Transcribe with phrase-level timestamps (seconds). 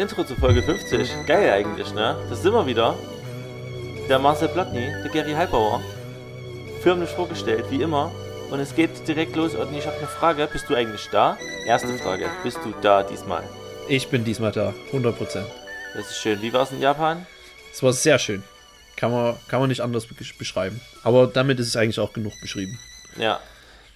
[0.00, 1.26] Intro zu Folge 50.
[1.26, 2.16] Geil eigentlich, ne?
[2.28, 2.96] Das sind wir wieder.
[4.08, 5.80] Der Marcel Plotny, der Gary Halbauer.
[6.82, 8.10] Firmlich vorgestellt, wie immer.
[8.50, 9.54] Und es geht direkt los.
[9.54, 10.48] Und ich habe eine Frage.
[10.50, 11.36] Bist du eigentlich da?
[11.66, 12.26] Erste Frage.
[12.42, 13.42] Bist du da diesmal?
[13.88, 15.44] Ich bin diesmal da, 100%.
[15.94, 16.40] Das ist schön.
[16.40, 17.26] Wie war es in Japan?
[17.72, 18.42] Es war sehr schön.
[18.96, 20.80] Kann man, kann man nicht anders be- beschreiben.
[21.04, 22.78] Aber damit ist es eigentlich auch genug beschrieben.
[23.16, 23.40] Ja.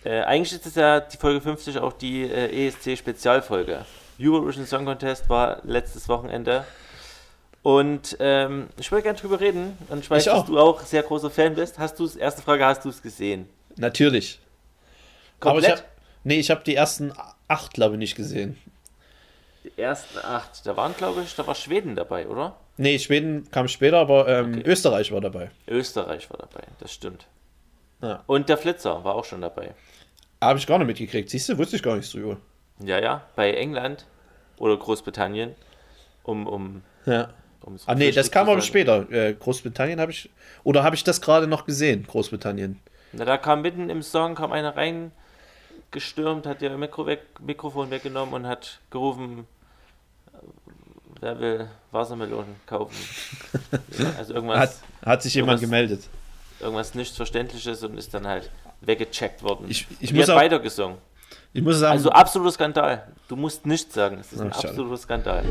[0.04, 3.84] Äh, eigentlich ist es ja die Folge 50 auch die äh, ESC-Spezialfolge.
[4.20, 6.64] Eurovision Song Contest war letztes Wochenende.
[7.62, 9.76] Und ähm, ich wollte gerne drüber reden.
[9.88, 11.78] Und ich weiß, Ich dass du auch sehr großer Fan bist.
[11.78, 13.48] Hast du erste Frage, hast du es gesehen?
[13.76, 14.38] Natürlich.
[15.40, 15.64] Komplett?
[15.64, 15.88] Aber ich hab,
[16.24, 17.12] nee, ich habe die ersten
[17.48, 18.58] acht, glaube ich, nicht gesehen.
[19.64, 20.66] Die ersten acht.
[20.66, 22.56] Da waren, glaube ich, da war Schweden dabei, oder?
[22.76, 24.62] Nee, Schweden kam später, aber ähm, Okay.
[24.70, 25.50] Österreich war dabei.
[25.66, 27.26] Österreich war dabei, das stimmt.
[28.02, 28.22] Ja.
[28.26, 29.74] Und der Flitzer war auch schon dabei.
[30.42, 31.30] Habe ich gar nicht mitgekriegt.
[31.30, 32.36] Siehst du, wusste ich gar nichts drüber.
[32.80, 34.04] Ja, ja, bei England
[34.58, 35.54] oder Großbritannien.
[36.24, 37.30] Um, um, Ja.
[37.62, 39.10] um Ah, nee, das kam aber später.
[39.10, 40.30] Äh, Großbritannien habe ich.
[40.64, 42.04] Oder habe ich das gerade noch gesehen?
[42.06, 42.80] Großbritannien.
[43.12, 48.34] Na, da kam mitten im Song kam einer reingestürmt, hat ihr Mikro weg, Mikrofon weggenommen
[48.34, 49.46] und hat gerufen,
[50.32, 50.36] äh,
[51.20, 52.96] wer will Wassermelonen kaufen.
[53.98, 54.58] Ja, also irgendwas,
[55.02, 56.08] Hat, hat sich jemand gemeldet.
[56.58, 58.50] irgendwas nicht Verständliches und ist dann halt
[58.80, 59.66] weggecheckt worden.
[59.68, 60.96] Ich- ich Die muss hat auch- weitergesungen.
[61.54, 63.06] Ich muss sagen, Also absoluter Skandal.
[63.28, 64.18] Du musst nichts sagen.
[64.20, 64.68] Es ist ein Ach, schade.
[64.68, 65.44] absoluter Skandal.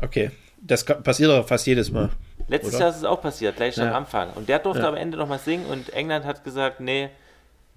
[0.00, 0.30] okay.
[0.64, 2.10] Das passiert doch fast jedes Mal.
[2.46, 2.80] Letztes Oder?
[2.84, 3.96] Jahr ist es auch passiert, gleich am Ja.
[3.96, 4.30] Anfang.
[4.34, 4.88] Und der durfte Ja.
[4.90, 7.08] am Ende nochmal singen und England hat gesagt, nee,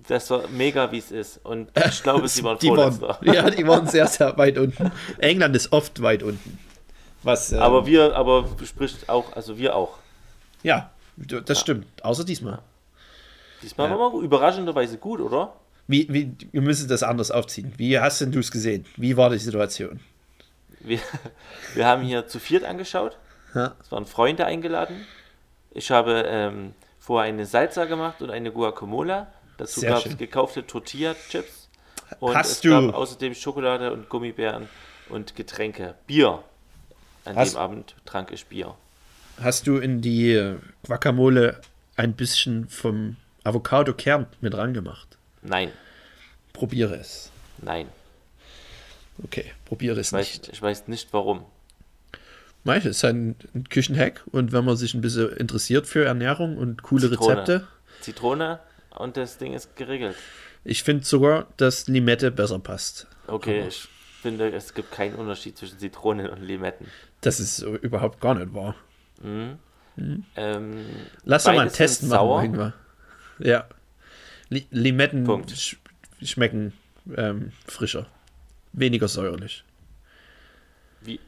[0.08, 1.40] das war mega, wie es ist.
[1.44, 3.20] Und ich glaube, sie waren die waren, vorletzter.
[3.34, 4.92] ja, die waren sehr, sehr weit unten.
[5.18, 6.60] England ist oft weit unten.
[7.24, 9.98] Was, ähm, Aber wir, aber spricht auch, also wir auch.
[10.62, 11.88] ja, das stimmt.
[12.04, 12.60] Außer diesmal.
[13.64, 13.98] Diesmal Ja.
[13.98, 15.54] waren wir überraschenderweise gut, oder?
[15.88, 17.74] Wie, wie, wir müssen das anders aufziehen.
[17.78, 18.86] Wie hast denn du es gesehen?
[18.98, 20.00] Wie war die Situation?
[20.80, 21.00] Wir,
[21.76, 23.18] wir haben hier zu viert angeschaut.
[23.54, 23.76] Ja.
[23.82, 25.06] Es waren Freunde eingeladen.
[25.72, 29.28] Ich habe ähm, vorher eine Salsa gemacht und eine Guacamole.
[29.58, 31.70] Dazu Sehr gab es gekaufte Tortilla-Chips.
[32.20, 34.68] Und Hast es du- gab außerdem Schokolade und Gummibären
[35.10, 35.96] und Getränke.
[36.08, 36.44] Bier.
[37.26, 38.76] An Hast- dem Abend trank ich Bier.
[39.42, 41.60] Hast du in die Guacamole
[41.98, 45.15] ein bisschen vom Avocado-Kern mit rangemacht?
[45.48, 45.72] Nein,
[46.54, 47.32] Probiere es.
[47.62, 47.88] nein.
[49.24, 50.50] Okay, probiere es Ich weiß, nicht.
[50.50, 51.46] ich weiß nicht warum.
[52.64, 53.36] Mei, es ist ein,
[53.70, 57.32] Küchenhack und wenn man sich ein bisschen interessiert für Ernährung und coole Zitrone.
[57.42, 57.68] Rezepte,
[58.02, 58.60] Zitrone
[58.98, 60.16] und das Ding ist geregelt.
[60.64, 63.08] ich finde sogar, dass Limette besser passt.
[63.28, 63.88] Okay, ich
[64.22, 66.88] finde, es gibt keinen Unterschied zwischen Zitronen und Limetten.
[67.22, 68.76] Das ist so überhaupt gar nicht wahr.
[69.24, 70.86] Ähm,
[71.24, 72.54] Lass doch mal einen Test machen.
[72.56, 72.74] sauer.
[73.40, 73.66] Ja.
[74.50, 75.78] Li Limetten sch
[76.22, 76.74] schmecken
[77.16, 78.08] ähm, frischer.
[78.74, 79.64] Weniger säuerlich.
[81.02, 81.20] Wie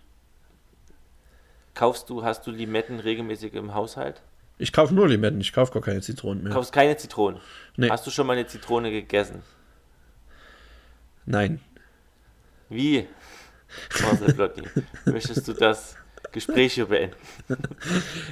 [1.74, 4.22] kaufst du, hast du Limetten regelmäßig im Haushalt?
[4.58, 6.54] Ich kaufe nur Limetten, ich kaufe gar keine Zitronen mehr.
[6.54, 7.40] Kaufst keine Zitronen.
[7.76, 7.90] Nee.
[7.90, 9.44] Hast du schon mal eine Zitrone gegessen?
[11.26, 11.62] Nein.
[12.70, 13.08] Wie?
[14.02, 14.64] Marcel Blotti,
[15.06, 15.96] möchtest du das
[16.32, 17.16] Gespräch hier beenden?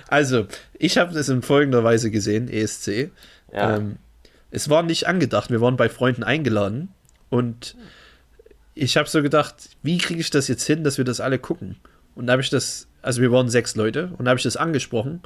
[0.07, 3.12] Also, ich habe das in folgender Weise gesehen, ESC.
[3.52, 3.78] Ja.
[3.78, 3.97] Ähm,
[4.51, 6.90] es war nicht angedacht, wir waren bei Freunden eingeladen
[7.29, 7.75] und
[8.73, 11.78] ich habe so gedacht, wie kriege ich das jetzt hin, dass wir das alle gucken?
[12.14, 14.58] Und da habe ich das, also wir waren sechs Leute und da habe ich das
[14.58, 15.22] angesprochen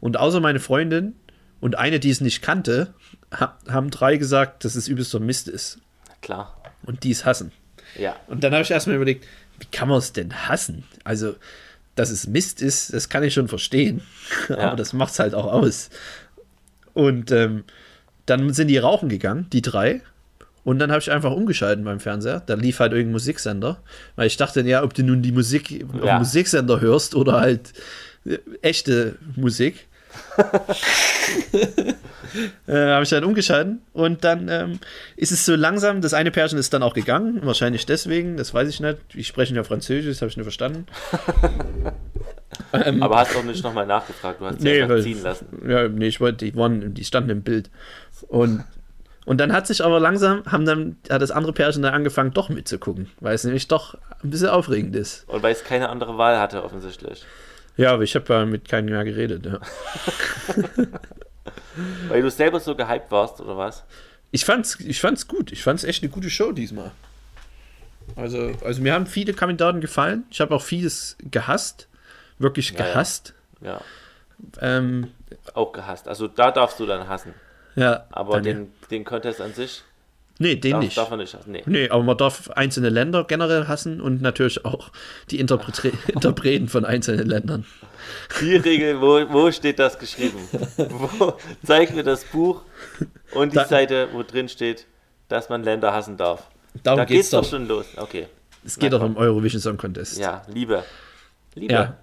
[0.00, 1.14] und außer meine Freundin
[1.60, 2.94] und eine, die es nicht kannte,
[3.32, 5.78] ha haben drei gesagt, dass es übelster Mist ist
[6.22, 6.60] Klar.
[6.84, 7.52] und die es hassen.
[7.96, 8.16] Ja.
[8.26, 9.26] Und dann habe ich erstmal überlegt,
[9.58, 10.84] wie kann man es denn hassen?
[11.04, 11.34] Also,
[11.94, 14.02] dass es Mist ist, das kann ich schon verstehen.
[14.48, 14.58] Ja.
[14.58, 15.90] Aber das macht es halt auch aus.
[16.94, 17.64] Und ähm,
[18.28, 20.00] dann sind die rauchen gegangen, die drei.
[20.64, 22.42] Und dann habe ich einfach umgeschalten beim Fernseher.
[22.44, 23.78] Da lief halt irgendein Musiksender.
[24.16, 26.18] Weil ich dachte, ja, ob du nun die Musik auf Ja.
[26.18, 27.72] Musiksender hörst oder halt
[28.60, 29.86] echte Musik.
[32.66, 34.78] äh, habe ich dann umgeschalten und dann ähm,
[35.16, 38.68] ist es so langsam, das eine Pärchen ist dann auch gegangen, wahrscheinlich deswegen, das weiß
[38.68, 38.98] ich nicht.
[39.14, 40.86] Die sprechen ja Französisch, das habe ich nicht verstanden.
[42.72, 45.46] ähm, Aber hast doch nicht nochmal nachgefragt, du hast sie nee, weil, ziehen lassen.
[45.68, 47.70] ja, nee, ich wollte, die waren, die standen im Bild.
[48.28, 48.64] Und,
[49.24, 52.48] und dann hat sich aber langsam, haben dann, hat das andere Pärchen dann angefangen, doch
[52.48, 55.28] mitzugucken, weil es nämlich doch ein bisschen aufregend ist.
[55.28, 57.24] Und weil es keine andere Wahl hatte, offensichtlich.
[57.76, 59.46] Ja, aber ich habe ja mit keinem mehr geredet.
[59.46, 59.60] Ja.
[62.08, 63.84] Weil du selber so gehypt warst, oder was?
[64.30, 65.52] Ich fand's, ich fand's gut.
[65.52, 66.90] Ich fand's echt eine gute Show diesmal.
[68.16, 70.24] Also, also mir haben viele Kandidaten gefallen.
[70.30, 71.87] Ich habe auch vieles gehasst.
[72.38, 72.84] Wirklich Ja, ja.
[72.86, 73.34] gehasst.
[73.60, 73.80] Ja.
[74.60, 75.12] Ähm,
[75.54, 76.06] Auch gehasst.
[76.08, 77.34] Also da darfst du dann hassen.
[77.74, 79.82] ja, Aber den, den Contest an sich,
[80.40, 80.96] Nee, den Darf, nicht.
[80.96, 81.50] darf man nicht hassen.
[81.50, 81.64] Nee.
[81.66, 84.92] Nee, aber man darf einzelne Länder generell hassen und natürlich auch
[85.32, 85.72] die Interpre
[86.06, 87.66] Interpreten von einzelnen Ländern.
[88.40, 90.38] Die Regel, wo, wo steht das geschrieben?
[90.76, 91.32] Wo,
[91.64, 92.62] zeig mir das Buch
[93.34, 94.86] und die Da- Seite, wo drin steht,
[95.28, 96.46] dass man Länder hassen darf.
[96.84, 97.50] Darum da geht's geht's doch doch.
[97.50, 97.86] schon los.
[97.96, 98.28] Okay.
[98.64, 100.18] Es geht doch um Eurovision Song Contest.
[100.18, 100.84] Ja, Liebe.
[101.56, 101.72] Liebe.
[101.74, 101.96] Ja.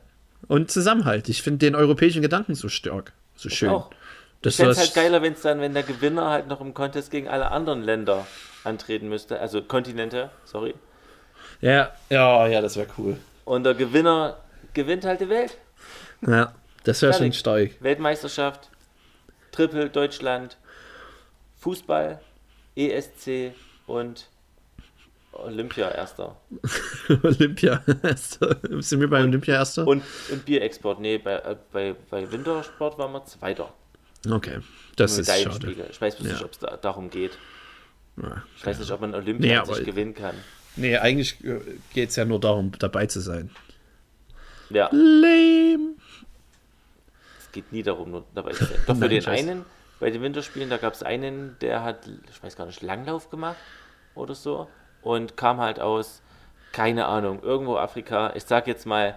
[0.48, 1.30] Und Zusammenhalt.
[1.30, 3.70] Ich finde den europäischen Gedanken so stark, so schön.
[3.70, 3.90] auch.
[4.42, 6.62] Das Ich fände es was- halt geiler, wenn es dann, wenn der Gewinner halt noch
[6.62, 8.28] im Contest gegen alle anderen Länder
[8.64, 10.76] antreten müsste, also Kontinente, sorry.
[11.62, 13.18] Ja, ja, ja, das wäre cool.
[13.46, 14.38] Und der Gewinner
[14.74, 15.58] gewinnt halt die Welt.
[16.28, 16.54] Ja,
[16.84, 17.72] das wäre schon stark.
[17.80, 18.70] Weltmeisterschaft,
[19.52, 20.58] Triple Deutschland,
[21.60, 22.20] Fußball,
[22.76, 23.54] ESC
[23.88, 24.28] und
[25.36, 26.38] Olympia erster.
[27.24, 27.82] Olympia.
[28.80, 29.86] Sind wir bei Olympia Erster?
[29.88, 31.00] Und, und Bierexport.
[31.00, 33.74] Nee, bei, äh, bei, bei Wintersport waren wir Zweiter.
[34.30, 34.60] Okay,
[34.96, 35.76] das ist schade.
[35.90, 36.46] Ich weiß bloß nicht, Ja.
[36.46, 37.38] ob es da, darum geht.
[38.22, 38.44] Ja.
[38.58, 40.36] Ich weiß nicht, ob man Olympia Nee, sich gewinnen kann.
[40.78, 41.38] Nee, eigentlich
[41.94, 43.50] geht es ja nur darum, dabei zu sein.
[44.70, 45.94] Ja, Lame.
[47.40, 48.78] es geht nie darum, nur dabei zu sein.
[48.88, 49.66] Doch für Nein, den einen,
[50.00, 53.58] bei den Winterspielen, da gab es einen, der hat, ich weiß gar nicht, Langlauf gemacht
[54.16, 54.68] oder so
[55.06, 56.22] und kam halt aus,
[56.74, 59.16] keine Ahnung, irgendwo Afrika, ich sag jetzt mal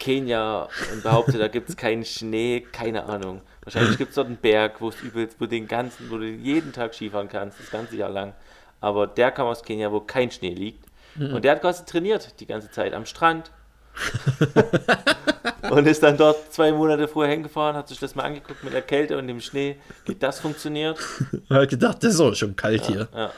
[0.00, 3.40] Kenia und behaupte, da gibt es keinen Schnee, keine Ahnung.
[3.62, 6.72] Wahrscheinlich gibt es dort einen Berg, wo es übelst, wo den ganzen, wo du jeden
[6.72, 8.34] Tag Skifahren kannst, das ganze Jahr lang.
[8.80, 10.84] Aber der kam aus Kenia, wo kein Schnee liegt.
[11.16, 13.50] Und der hat quasi trainiert die ganze Zeit am Strand.
[15.70, 18.82] und ist dann dort zwei Monate vorher hingefahren, hat sich das mal angeguckt mit der
[18.82, 20.98] Kälte und dem Schnee, wie das funktioniert.
[21.32, 23.08] Ich habe gedacht, das ist auch schon kalt hier.
[23.14, 23.32] Ja.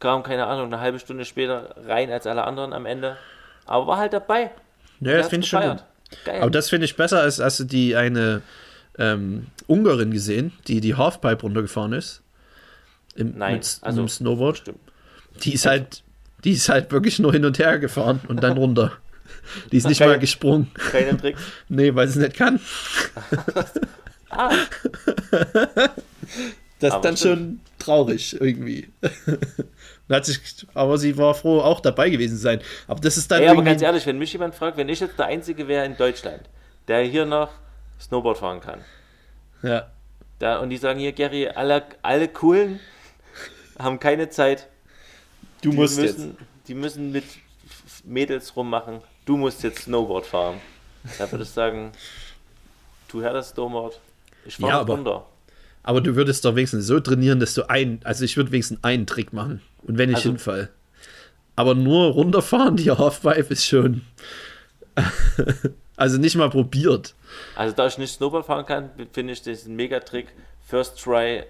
[0.00, 3.16] Kam, keine Ahnung, eine halbe Stunde später rein als alle anderen am Ende.
[3.66, 4.50] Aber war halt dabei.
[5.00, 5.62] Ja, das finde ich schon.
[5.62, 5.84] Gut.
[6.24, 6.40] Geil.
[6.40, 8.42] Aber das finde ich besser, als hast du die eine
[8.98, 12.22] ähm, Ungarin gesehen, die die Halfpipe runtergefahren ist.
[13.14, 14.58] Im, Nein, mit, also- dem Snowboard.
[14.58, 14.78] Stimmt.
[15.42, 16.02] Die ist halt,
[16.44, 18.92] die ist halt wirklich nur hin und her gefahren und dann runter.
[19.70, 20.08] Die ist nicht Geil.
[20.08, 20.70] mal gesprungen.
[20.90, 21.40] Keine Tricks.
[21.68, 22.60] Nee, weil sie es nicht kann.
[24.30, 24.50] Ah,
[26.80, 27.38] Das ist dann stimmt.
[27.38, 28.88] schon traurig irgendwie.
[30.22, 30.38] Sich,
[30.74, 32.60] aber sie war froh, auch dabei gewesen zu sein.
[32.86, 35.18] Aber das ist dann ey, aber ganz ehrlich, wenn mich jemand fragt, wenn ich jetzt
[35.18, 36.42] der Einzige wäre in Deutschland,
[36.86, 37.50] der hier noch
[38.00, 38.80] Snowboard fahren kann,
[39.62, 39.90] ja.
[40.38, 42.80] da, und die sagen hier, Gary, alle, alle coolen
[43.78, 44.66] haben keine Zeit,
[45.60, 46.18] Du die musst jetzt.
[46.18, 46.36] müssen,
[46.68, 47.24] die müssen mit
[48.04, 50.58] Mädels rummachen, du musst jetzt Snowboard fahren.
[51.18, 51.92] Da würde ich sagen,
[53.08, 54.00] du her das Snowboard,
[54.46, 55.26] ich fahre Ja, ja, aber- runter.
[55.88, 59.06] Aber du würdest doch wenigstens so trainieren, dass du ein, also ich würde wenigstens einen
[59.06, 59.62] Trick machen.
[59.84, 60.68] Und wenn ich Also- hinfall.
[61.56, 64.02] Aber nur runterfahren, die Halfpipe ist schon.
[65.96, 67.14] also nicht mal probiert.
[67.56, 70.26] Also da ich nicht Snowboard fahren kann, finde ich das ein Megatrick.
[70.66, 71.44] First Try,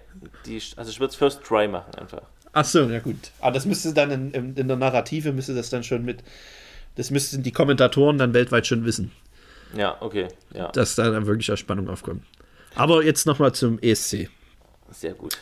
[0.45, 2.21] die, also ich würde es First Try machen einfach.
[2.53, 3.31] Ach so, ja gut.
[3.41, 6.23] Aber das müsste dann in, in, in der Narrative, müsste das dann schon mit.
[6.95, 9.11] Das müssten die Kommentatoren dann weltweit schon wissen,
[9.75, 12.23] Ja, okay, ja, dass da dann wirklich auch Spannung aufkommt.
[12.75, 14.29] Aber jetzt nochmal zum ESC.
[14.91, 15.37] Sehr gut.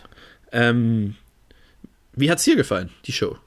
[0.52, 1.16] Ähm,
[2.14, 3.38] wie hat es dir gefallen, die Show?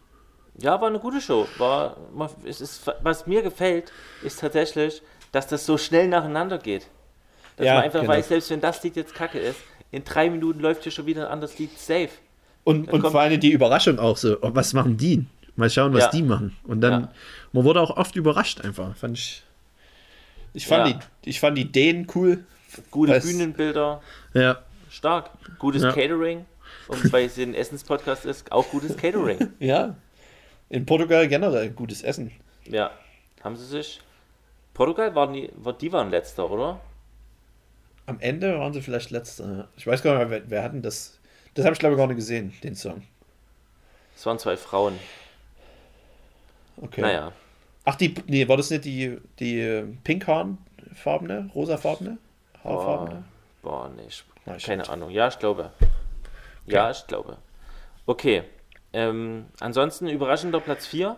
[0.58, 1.48] Ja, war eine gute Show.
[1.58, 1.96] War,
[2.44, 3.92] es ist, was mir gefällt,
[4.22, 5.00] ist tatsächlich,
[5.32, 6.86] dass das so schnell nacheinander geht.
[7.56, 8.12] Dass Ja, man einfach genau.
[8.12, 9.58] weiß, selbst wenn das Lied jetzt kacke ist,
[9.90, 12.10] in drei Minuten läuft hier schon wieder ein anderes Lied safe.
[12.64, 15.24] Und, Dann und vor allem die Überraschung auch so, oh, was machen die?
[15.56, 16.10] Mal schauen, was Ja.
[16.10, 16.56] die machen.
[16.64, 17.12] Und dann, Ja.
[17.52, 18.94] man wurde auch oft überrascht einfach.
[18.96, 19.42] Fand ich.
[20.52, 22.44] Ich fand, die, ich fand die Ideen cool.
[22.90, 24.00] Gute Bühnenbilder,
[24.34, 24.62] Ja.
[24.90, 25.30] Stark.
[25.58, 25.92] Gutes Ja.
[25.92, 26.44] Catering.
[26.88, 29.50] Und weil es ein Essenspodcast ist, auch gutes Catering.
[29.58, 29.96] Ja.
[30.68, 32.30] In Portugal generell gutes Essen.
[32.64, 32.92] Ja,
[33.42, 34.00] haben sie sich.
[34.74, 36.80] Portugal waren die, die waren letzter, oder?
[38.06, 39.68] Am Ende waren sie vielleicht letzter.
[39.76, 41.18] Ich weiß gar nicht mehr, wer, wer hatten das.
[41.54, 43.02] Das habe ich glaube ich gar nicht gesehen, den Song.
[44.14, 44.96] Es waren zwei Frauen.
[46.76, 47.00] Okay.
[47.00, 47.32] Naja,
[47.84, 52.18] Ach, die, nee, war das nicht die, die äh, pinkhaarfarbene, rosafarbene?
[52.62, 53.24] Haarfarbene?
[53.62, 54.22] boah, boah, nee, ich,
[54.58, 54.66] Shit.
[54.68, 55.10] keine Ahnung.
[55.10, 55.70] Ja, ich glaube.
[56.66, 57.36] Ja, ich glaube.
[58.06, 58.42] Okay.
[58.92, 61.16] Ähm, ansonsten überraschender Platz 4.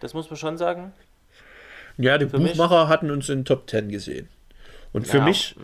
[0.00, 0.92] Das muss man schon sagen.
[1.96, 4.28] Ja, die Für mich- Buchmacher hatten uns in Top 10 gesehen.
[4.92, 5.54] Und für Ja, mich,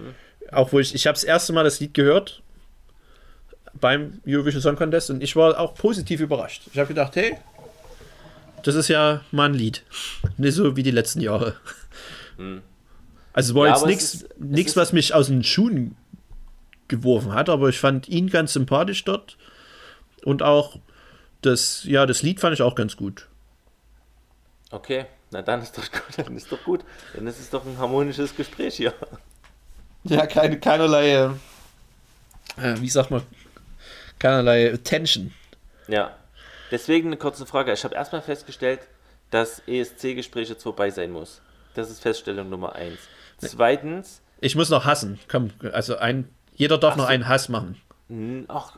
[0.53, 2.43] auch wo ich, ich habe das erste Mal das Lied gehört
[3.75, 6.63] beim Eurovision Song Contest und ich war auch positiv überrascht.
[6.73, 7.37] Ich habe gedacht, hey,
[8.65, 9.83] das ist ja mal ein Lied.
[10.37, 11.57] Nicht so wie die letzten Jahre.
[13.33, 13.67] Also es war.
[13.69, 15.97] Ja, jetzt nichts, was mich aus den Schuhen
[16.91, 19.39] geworfen hat, aber ich fand ihn ganz sympathisch dort
[20.25, 20.79] und auch
[21.41, 23.27] das, ja, das Lied fand ich auch ganz gut.
[24.71, 26.19] Okay, na dann ist doch gut.
[26.27, 26.85] Dann ist doch gut.
[27.15, 28.93] Dann ist es doch ein harmonisches Gespräch hier.
[30.05, 31.31] Ja, keine, keinerlei,
[32.57, 33.23] äh, wie sagt man,
[34.19, 35.33] keinerlei Tension.
[35.89, 36.15] Ja.
[36.71, 37.73] Deswegen eine kurze Frage.
[37.73, 38.81] Ich habe erstmal festgestellt,
[39.31, 41.41] dass ESC-Gespräch jetzt vorbei sein muss.
[41.75, 42.99] Das ist Feststellung Nummer eins.
[43.39, 45.19] Zweitens, Ich muss noch hassen.
[45.29, 46.29] Komm, also ein,
[46.61, 47.11] jeder darf Ach noch so.
[47.11, 47.77] einen Hass machen.
[48.09, 48.77] n- ach,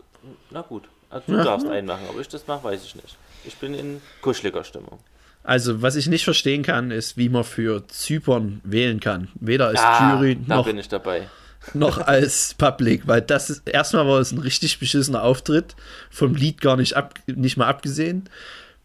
[0.51, 0.85] na gut.
[1.11, 3.17] Also du darfst einen machen, ob ich das mache, weiß ich nicht.
[3.45, 4.99] Ich bin in kuscheliger Stimmung.
[5.45, 9.29] Also, was ich nicht verstehen kann, ist, wie man für Zypern wählen kann.
[9.41, 11.29] Weder als Ah, Jury noch, bin ich dabei.
[11.75, 15.75] noch als Public, weil das ist, erstmal war es ein richtig beschissener Auftritt,
[16.11, 18.29] vom Lied gar nicht, ab, nicht mal abgesehen.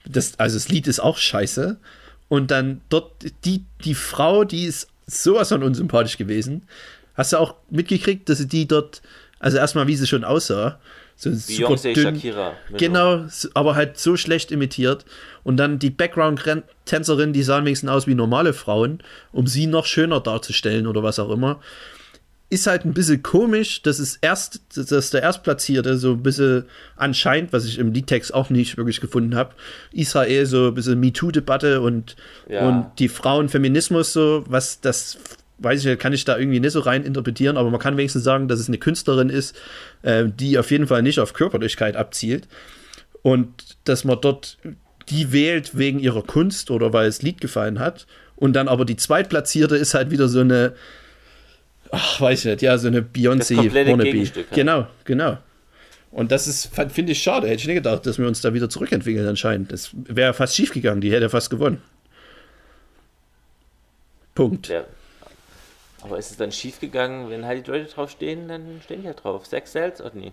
[0.05, 1.77] Das, also das Lied ist auch scheiße.
[2.27, 3.11] Und dann dort,
[3.45, 6.67] die, die Frau, die ist sowas von unsympathisch gewesen.
[7.17, 9.01] Hast du auch mitgekriegt, dass sie die dort,
[9.39, 10.79] also erstmal wie sie schon aussah,
[11.19, 12.53] so super Beyoncé, dünn, Shakira.
[12.77, 15.03] Genau, aber halt so schlecht imitiert.
[15.43, 18.99] Und dann die Background-Tänzerin, die sahen wenigstens aus wie normale Frauen,
[19.31, 21.59] um sie noch schöner darzustellen oder was auch immer.
[22.49, 27.51] Ist halt ein bisschen komisch, dass es erst, dass der Erstplatzierte so ein bisschen anscheinend,
[27.51, 29.53] was ich im Liedtext auch nicht wirklich gefunden habe,
[29.91, 32.15] Israel so ein bisschen MeToo-Debatte und,
[32.47, 32.67] Ja.
[32.69, 35.17] und die Frauenfeminismus so, was das,
[35.59, 38.23] weiß ich nicht, kann ich da irgendwie nicht so rein interpretieren, aber man kann wenigstens
[38.23, 39.55] sagen, dass es eine Künstlerin ist,
[40.03, 42.47] äh, die auf jeden Fall nicht auf Körperlichkeit abzielt
[43.21, 44.57] und dass man dort
[45.09, 48.97] die wählt wegen ihrer Kunst oder weil das Lied gefallen hat und dann aber die
[48.97, 50.73] Zweitplatzierte ist halt wieder so eine
[51.91, 54.17] ach, weiß ich nicht, ja, so eine Beyoncé Wannabe.
[54.17, 54.43] Ja.
[54.51, 55.37] Genau, genau.
[56.11, 57.47] Und das ist, finde ich schade.
[57.47, 59.71] Hätte ich nicht gedacht, dass wir uns da wieder zurückentwickeln anscheinend.
[59.71, 61.01] Das wäre fast schief gegangen.
[61.01, 61.81] Die hätte fast gewonnen.
[64.33, 64.69] Punkt.
[64.69, 64.85] Ja.
[66.01, 69.07] Aber ist es dann schief gegangen, wenn halt die Leute drauf stehen, dann stehen die
[69.07, 69.45] halt drauf.
[69.45, 70.31] Sex sells oder nie?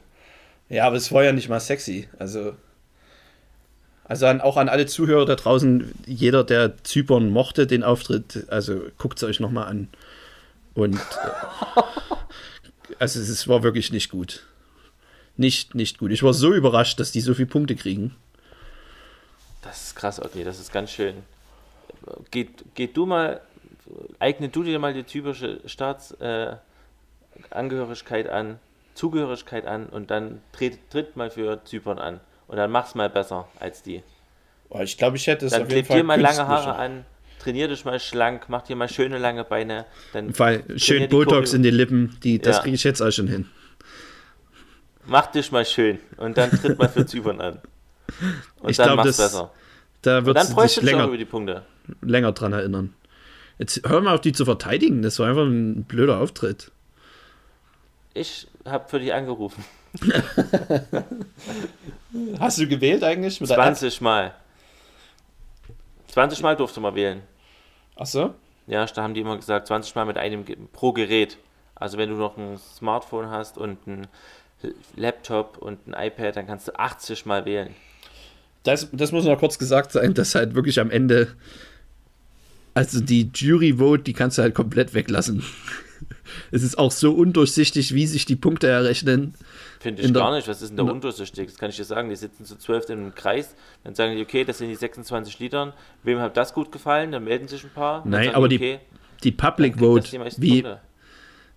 [0.68, 2.08] Ja, aber es war ja nicht mal sexy.
[2.18, 2.54] Also,
[4.04, 8.82] also an, auch an alle Zuhörer da draußen, jeder, der Zypern mochte, den Auftritt, also
[8.98, 9.88] guckt es euch nochmal an.
[10.74, 11.82] Und äh,
[12.98, 14.44] also es war wirklich nicht gut.
[15.36, 16.12] Nicht, nicht gut.
[16.12, 18.14] Ich war so überrascht, dass die so viele Punkte kriegen.
[19.62, 21.16] Das ist krass, Otni, das ist ganz schön.
[22.30, 23.40] Geht, geht du mal,
[24.18, 28.58] eigne du dir mal die typische Staatsangehörigkeit äh, an,
[28.94, 32.20] Zugehörigkeit an und dann tritt, tritt mal für Zypern an.
[32.46, 34.02] Und dann mach's mal besser als die.
[34.68, 36.46] Oh, ich glaube, ich hätte es Dann auf jeden Fall dir mal lange.
[36.46, 37.04] Haare an,
[37.38, 39.86] trainier dich mal schlank, mach dir mal schöne lange Beine.
[40.12, 42.62] Dann Weil trainier schön Botox Choreo- in die Lippen, die, das Ja.
[42.62, 43.48] kriege ich jetzt auch schon hin.
[45.06, 47.60] Mach dich mal schön und dann tritt mal für Zypern an.
[48.60, 49.50] Und Ich dann glaub, mach's das- besser.
[50.02, 51.62] Da Und wird dann sich freust du dich auch länger, über die Punkte.
[52.02, 52.94] länger dran erinnern.
[53.58, 55.02] Jetzt hör mal auf die zu verteidigen.
[55.02, 56.70] Das war einfach ein blöder Auftritt.
[58.14, 59.64] Ich habe für dich angerufen.
[62.38, 63.40] Hast du gewählt eigentlich?
[63.40, 64.34] Mit 20 Mal.
[66.08, 67.22] 20 Mal durfte man wählen.
[67.96, 68.34] Ach so?
[68.66, 71.38] Ja, da haben die immer gesagt, 20 Mal mit einem pro Gerät.
[71.74, 74.06] Also wenn du noch ein Smartphone hast und ein
[74.96, 77.74] Laptop und ein iPad, dann kannst du 80 Mal wählen.
[78.62, 81.34] Das, das muss noch kurz gesagt sein, dass halt wirklich am Ende,
[82.74, 85.42] also die Jury-Vote, die kannst du halt komplett weglassen.
[86.50, 89.34] es ist auch so undurchsichtig, wie sich die Punkte errechnen.
[89.80, 90.48] Finde ich In der- gar nicht.
[90.48, 91.48] Was ist denn da undurchsichtig?
[91.48, 92.08] Das kann ich dir sagen.
[92.08, 93.54] Die sitzen zu zwölf in einem Kreis,
[93.84, 95.72] dann sagen die, okay, das sind die 26 Liedern.
[96.02, 97.12] Wem hat das gut gefallen?
[97.12, 98.00] Dann melden sich ein paar.
[98.02, 98.78] Dann Nein, aber die okay,
[99.22, 100.80] Die Public Vote, die wie, Punkte.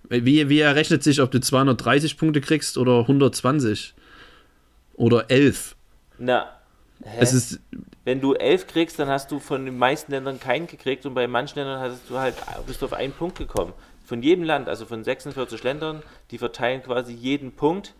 [0.10, 3.94] wie, wie errechnet sich, ob du 230 Punkte kriegst oder 120?
[4.94, 5.76] Oder 11?
[6.18, 6.50] Na,
[7.04, 7.18] hä?
[7.20, 7.60] Es ist,
[8.08, 11.28] wenn du elf kriegst, dann hast du von den meisten Ländern keinen gekriegt und bei
[11.28, 12.36] manchen Ländern hast du halt,
[12.66, 13.74] bist du auf einen Punkt gekommen.
[14.06, 17.96] Von jedem Land, also von 46 Ländern, die verteilen quasi jeden Punkt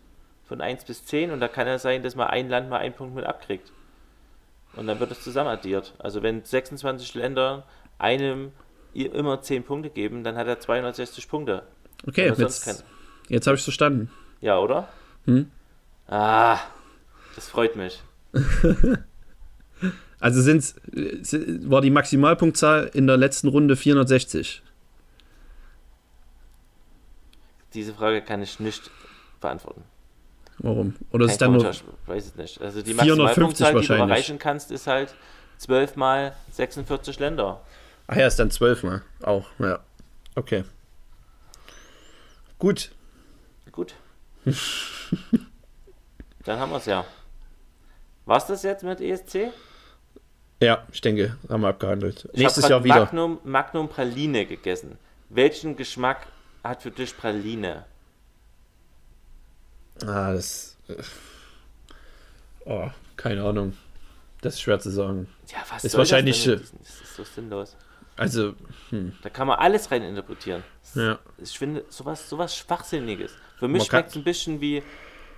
[0.48, 2.94] von 1 bis 10 und da kann ja sein, dass mal ein Land mal einen
[2.94, 3.74] Punkt mit abkriegt.
[4.78, 5.94] Und dann wird es zusammen addiert.
[6.00, 7.66] Also wenn 26 Länder
[7.98, 8.54] einem
[8.94, 11.64] immer 10 Punkte geben, dann hat er 260 Punkte.
[12.08, 12.86] okay, jetzt,
[13.28, 14.10] jetzt habe ich es verstanden.
[14.40, 14.88] Ja, oder?
[15.26, 15.52] Hm?
[16.08, 16.60] Ah,
[17.36, 18.02] das freut mich.
[20.20, 20.76] Also sind's,
[21.22, 24.64] si- war die Maximalpunktzahl in der letzten Runde 460.
[27.74, 28.90] Diese Frage kann ich nicht
[29.42, 29.84] beantworten.
[30.60, 30.96] Warum?
[31.12, 32.62] Oder ist es Kein dann nur, ich weiß es nicht.
[32.62, 35.14] Also die 450 Maximalpunktzahl, die du erreichen kannst, ist halt
[35.60, 37.62] 12 mal 46 Länder.
[38.08, 39.04] Ach ja, ist dann 12 mal.
[39.22, 39.80] Auch, ja.
[40.36, 40.64] Okay.
[42.58, 42.92] Gut.
[43.72, 43.94] Gut.
[46.46, 47.06] Dann haben wir es ja.
[48.26, 49.52] War's das jetzt mit ESC?
[50.62, 52.28] Ja, ich denke, haben wir abgehandelt.
[52.34, 53.02] Ich Nächstes Jahr wieder.
[53.02, 54.98] Magnum, Magnum Praline gegessen.
[55.30, 56.26] Welchen Geschmack
[56.64, 57.86] hat für dich Praline?
[60.06, 60.78] Ah, das.
[60.88, 60.96] äh,
[62.66, 63.78] Oh, keine Ahnung.
[64.42, 65.28] Das ist schwer zu sagen.
[65.48, 66.80] Ja, was Ist soll wahrscheinlich, das denn?
[66.80, 67.76] äh, Das ist so sinnlos.
[68.18, 68.56] Also,
[69.22, 70.64] Da kann man alles rein interpretieren.
[70.96, 71.20] ja.
[71.38, 73.32] Ich finde sowas, sowas Schwachsinniges.
[73.60, 74.82] Für mich schmeckt es ein bisschen wie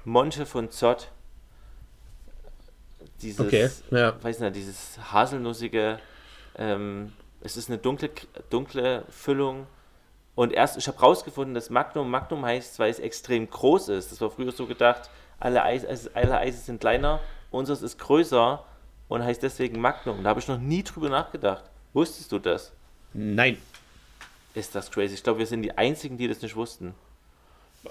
[0.05, 1.11] Monte von Zott.
[3.21, 4.21] Dieses, Okay, ja.
[4.21, 5.99] weiß nicht, dieses haselnussige,
[6.57, 8.09] ähm, es ist eine dunkle,
[8.49, 9.67] dunkle Füllung.
[10.35, 14.11] Und erst, ich habe rausgefunden, dass Magnum Magnum heißt, weil es extrem groß ist.
[14.11, 15.09] Das war früher so gedacht,
[15.39, 17.19] alle Eis, also alle Eise sind kleiner,
[17.51, 18.63] unseres ist größer
[19.09, 20.23] und heißt deswegen Magnum.
[20.23, 21.63] Da habe ich noch nie drüber nachgedacht.
[21.93, 22.71] Wusstest du das?
[23.13, 23.57] Nein.
[24.53, 25.15] Ist das crazy?
[25.15, 26.93] Ich glaube, wir sind die Einzigen, die das nicht wussten.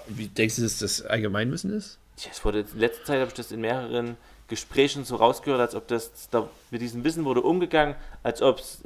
[0.07, 1.99] Wie denkst du, dass das Allgemeinwissen ist?
[2.17, 4.17] Ja, es wurde, in letzter Zeit habe ich das in mehreren
[4.49, 8.83] Gesprächen so rausgehört, als ob das da mit diesem Wissen wurde umgegangen, als ob es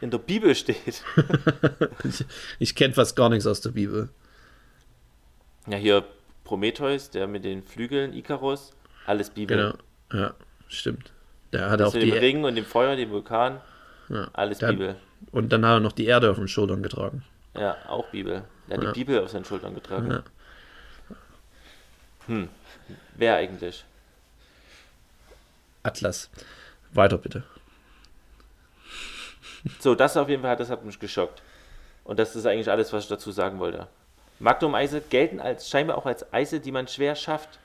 [0.00, 1.02] in der Bibel steht.
[2.04, 2.24] ich
[2.58, 4.08] ich kenne fast gar nichts aus der Bibel.
[5.66, 6.04] Ja, hier
[6.44, 8.72] Prometheus, der mit den Flügeln, Icarus,
[9.06, 9.56] alles Bibel.
[9.56, 10.22] Genau.
[10.22, 10.34] Ja,
[10.68, 11.12] stimmt.
[11.52, 13.60] Der hat auch die dem Ring und dem Feuer, dem Vulkan,
[14.08, 14.96] ja, alles der Bibel.
[15.32, 17.24] Und dann hat er noch die Erde auf den Schultern getragen.
[17.54, 18.44] Ja, auch Bibel.
[18.68, 18.92] Er hat Ja.
[18.92, 20.10] die Bibel auf seinen Schultern getragen.
[20.10, 20.22] Ja.
[22.26, 22.48] Hm.
[23.16, 23.84] Wer eigentlich?
[25.82, 26.30] Atlas.
[26.92, 27.44] Weiter bitte.
[29.80, 31.42] So, das auf jeden Fall, das hat mich geschockt.
[32.04, 33.86] Und das ist eigentlich alles, was ich dazu sagen wollte.
[34.38, 37.58] Magnum-Eise gelten als scheinbar auch als Eise, die man schwer schafft.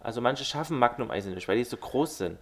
[0.00, 2.38] Also manche schaffen Magnum-Eise nicht, weil die so groß sind.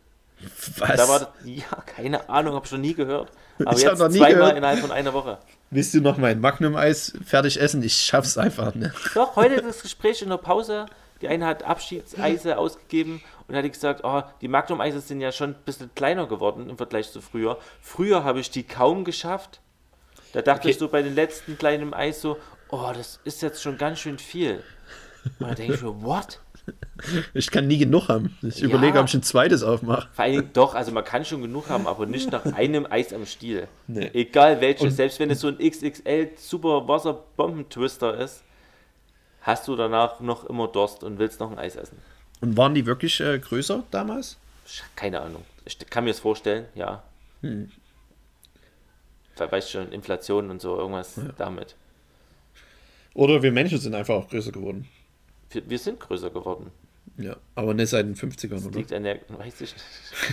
[0.78, 0.96] Was?
[0.96, 3.30] Da war ja, keine Ahnung, habe ich noch nie gehört.
[3.64, 4.56] Aber Ich jetzt noch nie zweimal gehört.
[4.56, 5.38] innerhalb von einer Woche.
[5.70, 7.82] Willst du noch mein Magnum-Eis fertig essen?
[7.82, 8.92] Ich schaff's einfach nicht.
[9.14, 10.86] Doch, heute das Gespräch in der Pause.
[11.22, 15.56] Die eine hat Abschiedseise ausgegeben und hat gesagt, oh, die Magnum-Eise sind ja schon ein
[15.64, 17.58] bisschen kleiner geworden im Vergleich zu früher.
[17.80, 19.60] Früher habe ich die kaum geschafft.
[20.32, 20.70] Da dachte Okay.
[20.70, 22.38] ich so bei den letzten kleinen Eis so,
[22.70, 24.62] oh, das ist jetzt schon ganz schön viel.
[25.38, 26.40] Und da denke ich mir, what?
[27.34, 28.36] Ich kann nie genug haben.
[28.42, 28.66] Ich Ja.
[28.68, 30.08] überlege, ob ich ein zweites aufmache.
[30.12, 33.12] Vor allen Dingen, doch, also man kann schon genug haben, aber nicht nach einem Eis
[33.12, 33.68] am Stiel.
[33.86, 34.10] Nee.
[34.14, 38.42] Egal welches, selbst wenn es so ein XXL Super Wasserbombentwister ist,
[39.42, 41.98] hast du danach noch immer Durst und willst noch ein Eis essen.
[42.40, 44.36] Und waren die wirklich äh, größer damals?
[44.96, 45.44] Keine Ahnung.
[45.64, 47.02] Ich kann mir das vorstellen, ja.
[47.42, 47.70] Hm.
[49.36, 51.74] Weißt schon, Inflation und so, irgendwas damit.
[53.14, 54.88] Oder wir Menschen sind einfach auch größer geworden.
[55.50, 56.70] Wir, wir sind größer geworden.
[57.18, 58.78] Ja, aber nicht seit den 50ern, Das oder?
[58.78, 59.74] liegt an der, weiß ich,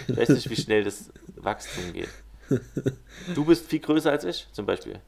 [0.08, 2.10] weiß nicht, wie schnell das Wachstum geht.
[3.36, 5.00] Du bist viel größer als ich, zum Beispiel.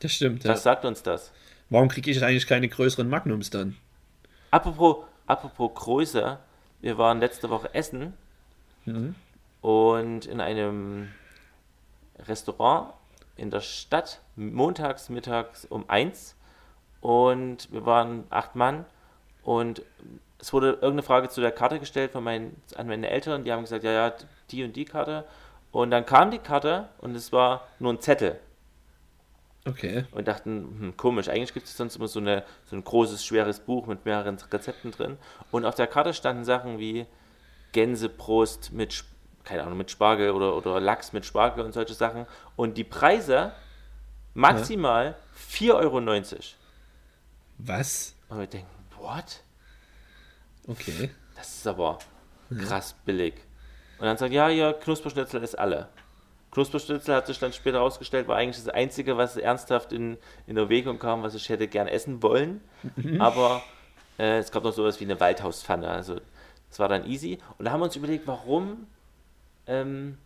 [0.00, 0.50] Das stimmt, ja.
[0.52, 1.32] Was sagt uns das?
[1.70, 3.76] Warum kriege ich eigentlich keine größeren Magnums dann?
[4.50, 6.38] Apropos, apropos Größe,
[6.80, 8.14] wir waren letzte Woche essen
[8.86, 9.14] Mhm.
[9.60, 11.08] und in einem
[12.26, 12.92] Restaurant
[13.36, 16.34] in der Stadt, montags, mittags um eins
[17.02, 18.86] und wir waren acht Mann
[19.42, 19.82] und
[20.38, 23.62] es wurde irgendeine Frage zu der Karte gestellt von meinen, an meine Eltern, die haben
[23.62, 24.14] gesagt, ja, ja,
[24.50, 25.24] die und die Karte
[25.70, 28.40] und dann kam die Karte und es war nur ein Zettel
[29.68, 30.04] Okay.
[30.12, 33.60] und dachten, hm, komisch, eigentlich gibt es sonst immer so, eine, so ein großes, schweres
[33.60, 35.18] Buch mit mehreren Rezepten drin.
[35.50, 37.06] Und auf der Karte standen Sachen wie
[37.72, 39.04] Gänsebrust mit,
[39.44, 42.26] keine Ahnung, mit Spargel oder, oder Lachs mit Spargel und solche Sachen.
[42.56, 43.52] Und die Preise
[44.34, 45.98] maximal 4,90 Euro.
[45.98, 46.56] Und
[47.58, 48.14] Was?
[48.30, 49.42] wir denken, what?
[50.66, 51.10] Okay.
[51.34, 51.98] Das ist aber
[52.66, 53.34] krass billig.
[53.98, 55.88] Und dann sagt, ja, ja, Knusperschnitzel ist alle.
[56.50, 60.98] Knusperschnitzel hat sich dann später herausgestellt, war eigentlich das Einzige, was ernsthaft in, in Erwägung
[60.98, 62.60] kam, was ich hätte gern essen wollen.
[63.18, 63.62] Aber
[64.18, 65.88] äh, es gab noch sowas wie eine Waldhauspfanne.
[65.88, 66.20] Also
[66.70, 67.38] das war dann easy.
[67.58, 68.86] Und da haben wir uns überlegt, warum,
[69.66, 70.16] ähm,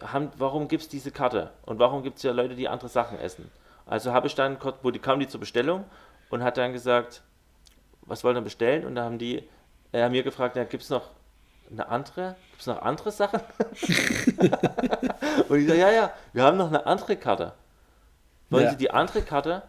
[0.00, 1.52] haben, warum gibt es diese Karte?
[1.64, 3.50] Und warum gibt es ja Leute, die andere Sachen essen?
[3.86, 5.84] Also habe ich dann, kurz- wo die kam die zur Bestellung
[6.30, 7.22] und hat dann gesagt,
[8.02, 8.84] was wollen wir bestellen?
[8.84, 9.48] Und da haben die
[9.92, 11.10] äh, haben mir gefragt, ja, gibt es noch
[11.70, 12.36] eine andere?
[12.50, 13.40] Gibt es noch andere Sachen?
[15.48, 17.52] und ich sage, ja, ja, wir haben noch eine andere Karte.
[18.50, 18.70] Wollen Ja.
[18.70, 19.62] Sie die andere Karte?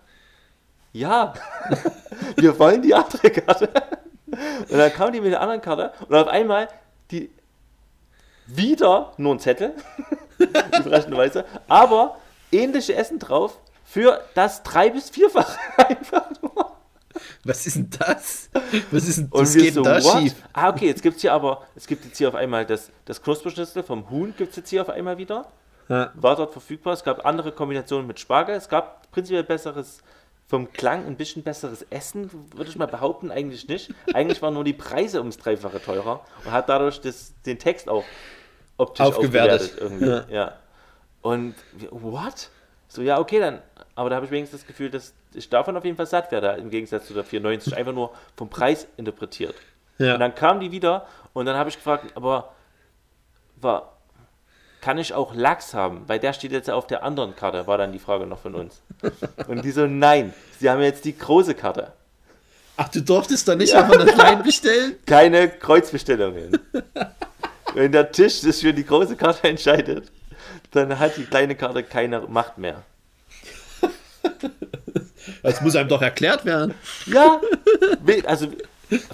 [0.94, 1.34] Ja,
[2.38, 3.70] wir wollen die andere Karte.
[4.70, 6.68] Und dann kam die mit der anderen Karte und auf einmal
[7.12, 7.32] die
[8.48, 9.74] wieder nur ein Zettel,
[10.38, 12.18] überraschenderweise, aber
[12.52, 16.26] ähnliche Essen drauf für das drei- bis vierfache einfach.
[17.44, 18.50] Was ist denn das?
[18.92, 20.22] Was ist denn Und das wir geht so, da what?
[20.22, 20.36] schief?
[20.54, 23.22] Ah, okay, jetzt gibt es hier aber, es gibt jetzt hier auf einmal das, das
[23.22, 25.46] Knusperschnitzel vom Huhn, gibt es jetzt hier auf einmal wieder.
[25.88, 26.12] Ja.
[26.16, 26.94] War dort verfügbar.
[26.94, 28.56] Es gab andere Kombinationen mit Spargel.
[28.56, 30.04] Es gab prinzipiell besseres,
[30.48, 33.94] vom Klang ein bisschen besseres Essen, würde ich mal behaupten, eigentlich nicht.
[34.14, 38.04] Eigentlich waren nur die Preise ums Dreifache teurer und hat dadurch das, den Text auch
[38.78, 39.62] optisch Aufgewertet.
[39.62, 39.82] aufgewertet.
[39.82, 40.34] irgendwie.
[40.34, 40.44] Ja.
[40.44, 40.54] Ja.
[41.22, 41.56] Und
[41.92, 42.50] what?
[42.88, 43.62] So, ja, okay, dann.
[43.96, 46.60] Aber da habe ich wenigstens das Gefühl, dass ich davon auf jeden Fall satt werde,
[46.60, 47.78] im Gegensatz zu der 490.
[47.78, 49.56] Einfach nur vom Preis interpretiert.
[49.98, 50.14] Ja.
[50.14, 52.54] Und dann kam die wieder und dann habe ich gefragt, aber
[53.58, 53.98] war,
[54.82, 56.04] kann ich auch Lachs haben?
[56.08, 58.82] Weil der steht jetzt auf der anderen Karte, war dann die Frage noch von uns.
[59.48, 61.94] Und die so, nein, sie haben jetzt die große Karte.
[62.78, 64.96] Ach, du durftest da nicht einfach eine kleine bestellen?
[65.06, 66.58] Keine Kreuzbestellungen.
[67.74, 70.10] wenn der Tisch sich für die große Karte entscheidet,
[70.72, 72.84] dann hat die kleine Karte keine Macht mehr.
[75.44, 76.74] Das muss einem doch erklärt werden.
[77.06, 77.40] Ja,
[78.26, 78.48] also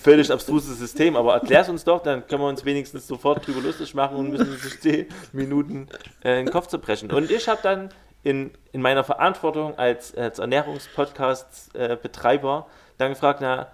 [0.02, 3.94] völlig abstruses System, aber erklär's uns doch, dann können wir uns wenigstens sofort drüber lustig
[3.94, 5.90] machen und müssen sich 10 Minuten
[6.22, 7.12] äh, den Kopf zerbrechen.
[7.12, 7.90] Und ich habe dann
[8.24, 13.68] in, in meiner Verantwortung als, als Ernährungspodcast-Betreiber dann gefragt, na,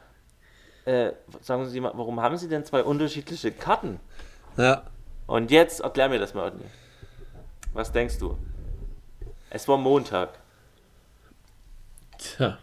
[0.85, 1.11] äh,
[1.41, 3.99] sagen Sie mal, warum haben Sie denn zwei unterschiedliche Karten?
[4.57, 4.83] Ja.
[5.27, 6.65] Und jetzt erklär mir das mal, Otni.
[7.73, 8.37] Was denkst du?
[9.49, 10.29] Es war Montag.
[12.21, 12.57] Tja.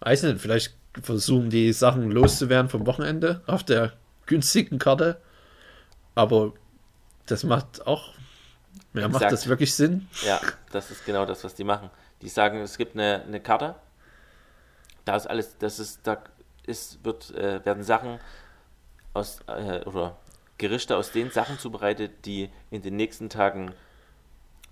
[0.00, 3.92] Weiß nicht, vielleicht versuchen die Sachen loszuwerden vom Wochenende auf der
[4.26, 5.20] günstigen Karte.
[6.14, 6.52] Aber
[7.26, 8.14] das macht auch.
[8.94, 10.08] Ja, macht das wirklich Sinn?
[10.26, 10.40] Ja,
[10.70, 11.90] das ist genau das, was die machen.
[12.20, 13.74] Die sagen, es gibt eine, eine Karte.
[15.04, 16.22] Da ist alles, das ist, da
[16.66, 18.18] ist, wird, äh, werden Sachen
[19.14, 20.16] aus, äh, oder
[20.58, 23.72] Gerichte aus den Sachen zubereitet, die in den nächsten Tagen,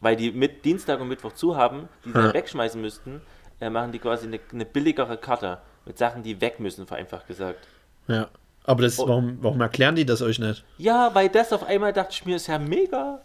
[0.01, 2.25] weil die mit Dienstag und Mittwoch zu haben, die sie Ja.
[2.27, 3.20] dann wegschmeißen müssten,
[3.61, 7.66] äh, machen die quasi eine, eine billigere Karte mit Sachen, die weg müssen, vereinfacht gesagt.
[8.09, 8.29] Ja.
[8.64, 9.09] Aber das, Oh.
[9.09, 10.64] warum, warum erklären die das euch nicht?
[10.79, 13.20] Ja, weil das auf einmal dachte ich mir, ist ja mega.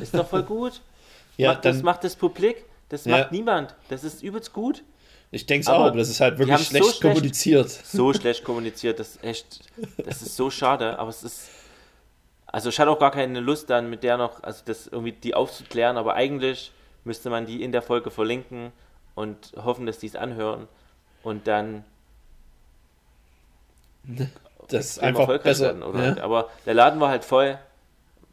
[0.00, 0.80] Ist doch voll gut.
[1.38, 2.64] Ja, macht, das dann- macht das Publik.
[2.90, 3.16] Das Ja.
[3.18, 3.74] macht niemand.
[3.88, 4.82] Das ist übelst gut.
[5.30, 7.70] Ich denke es auch, aber das ist halt wirklich haben's so schlecht schlecht- kommuniziert.
[7.70, 9.60] So schlecht kommuniziert, das ist echt,
[10.04, 11.48] das ist so schade, aber es ist,
[12.46, 15.32] also ich hatte auch gar keine Lust dann mit der noch, also das irgendwie die
[15.34, 16.70] aufzuklären, aber eigentlich
[17.04, 18.72] müsste man die in der Folge verlinken
[19.14, 20.68] und hoffen, dass die es anhören
[21.22, 21.84] und dann
[24.68, 25.66] Das ist extrem einfach besser.
[25.66, 26.16] werden, oder?
[26.16, 26.22] ja.
[26.24, 27.58] Aber der Laden war halt voll,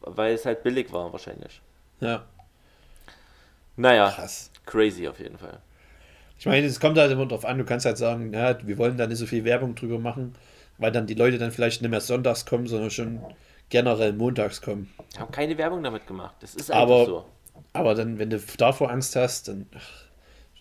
[0.02, 1.62] weil es halt billig war wahrscheinlich.
[2.00, 2.24] ja,
[3.76, 4.52] Naja, krass.
[4.66, 5.60] crazy auf jeden Fall.
[6.38, 8.98] Ich meine, es kommt halt immer drauf an, du kannst halt sagen, ja, wir wollen
[8.98, 10.36] da nicht so viel Werbung drüber machen,
[10.78, 13.20] weil dann die Leute dann vielleicht nicht mehr sonntags kommen, sondern schon
[13.70, 14.92] generell montags kommen.
[15.14, 16.36] Ich habe keine Werbung damit gemacht.
[16.40, 17.26] Das ist einfach Aber- so.
[17.74, 20.06] Aber dann, wenn du davor Angst hast, dann ach,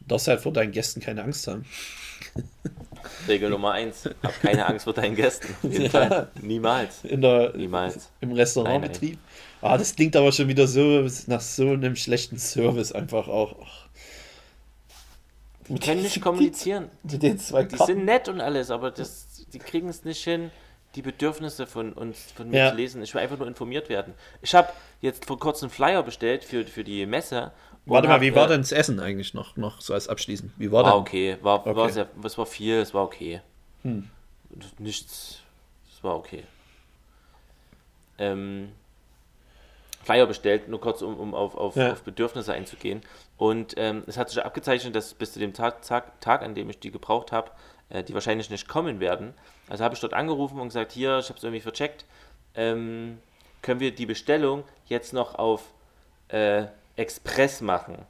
[0.09, 1.65] darfst halt vor deinen Gästen keine Angst haben.
[3.29, 4.09] Regel Nummer eins.
[4.23, 5.55] Hab keine Angst vor deinen Gästen.
[5.71, 6.29] Ja.
[6.43, 7.05] Niemals.
[7.05, 8.11] In der, Niemals.
[8.21, 9.19] Im Restaurantbetrieb.
[9.61, 13.57] Ah, das klingt aber schon wieder so nach so einem schlechten Service einfach auch.
[13.65, 13.89] Ach.
[15.69, 16.89] Die können nicht kommunizieren.
[17.03, 17.93] Mit den zwei Die Karten.
[17.93, 20.51] sind nett und alles, aber das, die kriegen es nicht hin,
[20.95, 22.71] die Bedürfnisse von uns, von mir Ja.
[22.71, 23.03] zu lesen.
[23.03, 24.15] Ich will einfach nur informiert werden.
[24.41, 24.69] Ich habe
[25.03, 27.53] jetzt vor kurzem einen Flyer bestellt für, für die Messe.
[27.89, 30.53] Warte mal, wie war äh, denn das Essen eigentlich noch, noch so als Abschließen?
[30.57, 31.01] Wie war War denn?
[31.01, 31.37] okay.
[31.43, 31.93] War, War Okay.
[31.93, 33.41] sehr, es war viel, es war okay.
[33.83, 34.09] Hm.
[34.79, 35.41] Nichts.
[35.93, 36.45] Es war okay.
[38.19, 38.71] Ähm,
[40.03, 41.93] Flyer bestellt, nur kurz, um, um auf, auf, Ja.
[41.93, 43.03] auf Bedürfnisse einzugehen.
[43.37, 46.71] Und ähm, es hat sich abgezeichnet, dass bis zu dem Tag, Tag, Tag an dem
[46.71, 47.51] ich die gebraucht habe,
[47.91, 49.35] äh, die wahrscheinlich nicht kommen werden.
[49.69, 52.05] Also habe ich dort angerufen und gesagt, hier, ich habe es irgendwie vercheckt,
[52.55, 53.19] ähm,
[53.63, 55.63] können wir die Bestellung jetzt noch auf
[56.29, 56.65] äh,
[56.99, 58.05] Express machen?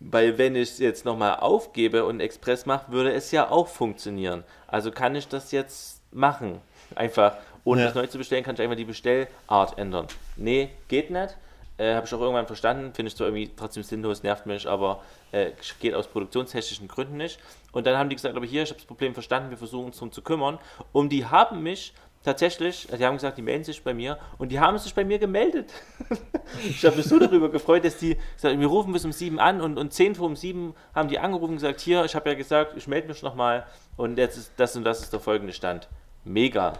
[0.00, 4.42] Weil wenn ich es jetzt nochmal aufgebe und Express mache, würde es ja auch funktionieren.
[4.66, 6.60] Also kann ich das jetzt machen.
[6.96, 7.86] Einfach, ohne Ja.
[7.86, 10.08] das neu zu bestellen, kann ich einfach die Bestellart ändern.
[10.36, 11.36] Nee, geht nicht.
[11.78, 12.92] Äh, Habe ich auch irgendwann verstanden.
[12.92, 17.38] Finde ich zwar irgendwie trotzdem sinnlos, nervt mich, aber äh, geht aus produktionstechnischen Gründen nicht.
[17.70, 19.96] Und dann haben die gesagt, aber hier, ich habe das Problem verstanden, wir versuchen uns
[19.96, 20.58] darum zu kümmern.
[20.92, 24.50] Und die haben mich tatsächlich, also die haben gesagt, die melden sich bei mir und
[24.50, 25.70] die haben sich bei mir gemeldet.
[26.68, 29.60] ich habe mich so darüber gefreut, dass die gesagt, wir rufen bis um sieben an
[29.60, 32.36] und, und zehn vor um sieben haben die angerufen und gesagt, hier, ich habe ja
[32.36, 35.88] gesagt, ich melde mich nochmal und jetzt ist das und das ist der folgende Stand.
[36.24, 36.74] Mega.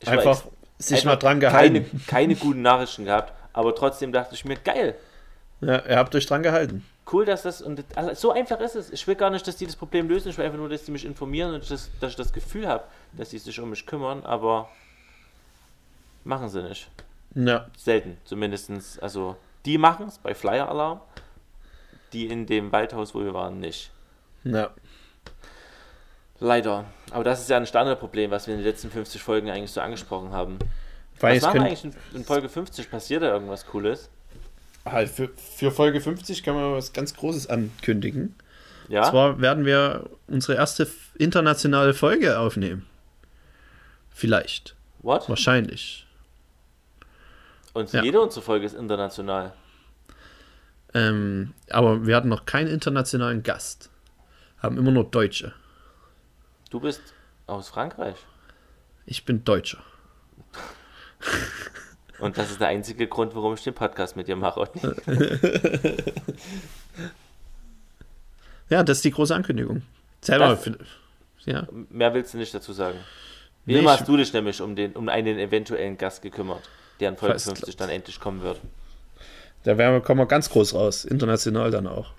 [0.00, 0.44] Ich Einfach
[0.78, 2.04] sich mal einfach dran keine, gehalten.
[2.06, 4.94] keine guten Nachrichten gehabt, aber trotzdem dachte ich mir, geil,
[5.60, 6.84] Ja, ihr habt euch dran gehalten.
[7.12, 8.90] cool, dass das und alles- so einfach ist es.
[8.90, 10.90] Ich will gar nicht, dass die das Problem lösen, ich will einfach nur, dass die
[10.90, 12.84] mich informieren und dass, dass ich das Gefühl habe,
[13.16, 14.68] dass sie sich um mich kümmern, aber
[16.24, 16.90] machen sie nicht.
[17.34, 18.98] Ja, Selten, zumindestens.
[18.98, 21.00] Also, die machen es bei Flyer Alarm,
[22.12, 23.90] die in dem Waldhaus, wo wir waren, nicht.
[24.44, 24.70] ja.
[26.40, 26.84] Leider.
[27.12, 29.80] Aber das ist ja ein Standardproblem, was wir in den letzten 50 Folgen eigentlich so
[29.80, 30.58] angesprochen haben.
[31.20, 32.90] Weil was machen wir eigentlich in, in Folge 50?
[32.90, 34.10] Passiert da irgendwas Cooles?
[34.84, 38.34] halt für, für Folge 50 kann man was ganz Großes ankündigen.
[38.88, 39.04] Ja?
[39.04, 40.86] Und zwar werden wir unsere erste
[41.18, 42.86] internationale Folge aufnehmen.
[44.14, 44.74] Vielleicht.
[45.00, 45.28] What?
[45.28, 46.06] Wahrscheinlich.
[47.74, 48.02] Und Ja.
[48.02, 49.52] jede unserer Folge ist international.
[50.94, 53.90] Ähm, aber wir hatten noch keinen internationalen Gast.
[54.58, 55.52] Haben immer nur Deutsche.
[56.70, 57.02] Du bist
[57.48, 58.16] aus Frankreich.
[59.04, 59.82] Ich bin Deutscher.
[62.20, 64.60] Und das ist der einzige Grund, warum ich den Podcast mit dir mache.
[64.60, 64.80] Otni.
[68.70, 69.82] Ja, das ist die große Ankündigung.
[70.22, 70.48] Selber.
[70.56, 70.70] Das-
[71.44, 71.66] Ja.
[71.90, 72.98] Mehr willst du nicht dazu sagen.
[73.66, 76.62] Wie Nee, hast du dich nämlich um, den, um einen eventuellen Gast gekümmert,
[77.00, 78.60] der in Folge Fast 50 dann endlich kommen wird.
[79.64, 82.12] Da werden wir, kommen wir ganz groß raus, international dann auch.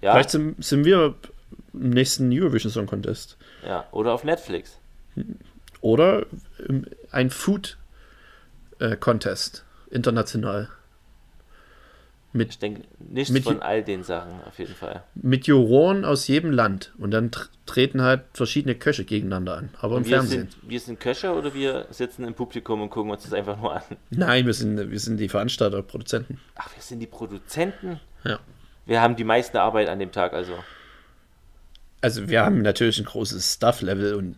[0.00, 1.14] Ja, Vielleicht sind, sind wir
[1.72, 3.36] im nächsten Eurovision Song Contest.
[3.66, 3.86] ja.
[3.90, 4.78] oder auf Netflix.
[5.80, 6.26] Oder
[7.10, 7.76] ein Food
[8.78, 10.68] äh, Contest, international.
[12.36, 15.02] Mit, Ich denke, nichts Mit- von all den Sachen auf jeden Fall.
[15.14, 16.92] mit Juroren aus jedem Land.
[16.98, 19.70] Und dann tr treten halt verschiedene Köche gegeneinander an.
[19.80, 20.48] Aber im wir Fernsehen.
[20.50, 23.74] sind, wir sind Köche oder wir sitzen im Publikum und gucken uns das einfach nur
[23.74, 23.82] an?
[24.10, 26.38] Nein, wir sind, wir sind die Veranstalter, Produzenten.
[26.54, 27.98] Ach, wir sind die Produzenten.
[28.24, 28.38] Ja.
[28.86, 30.52] Wir haben die meiste Arbeit an dem Tag, also.
[32.02, 34.36] Also wir haben natürlich ein großes Stuff-Level und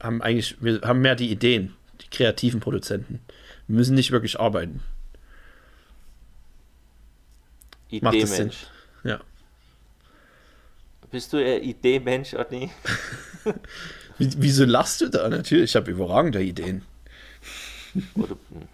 [0.00, 3.20] haben eigentlich, wir haben mehr die Ideen, die kreativen Produzenten.
[3.66, 4.82] Wir müssen nicht wirklich arbeiten.
[7.90, 8.66] Idee-Mensch.
[9.04, 9.20] Ja.
[11.10, 12.70] Bist du eher Idee-Mensch, Otni?
[14.18, 15.28] Wie, wieso lachst du da?
[15.28, 16.82] Natürlich, ich habe überragende Ideen.
[18.14, 18.68] Oder, hm.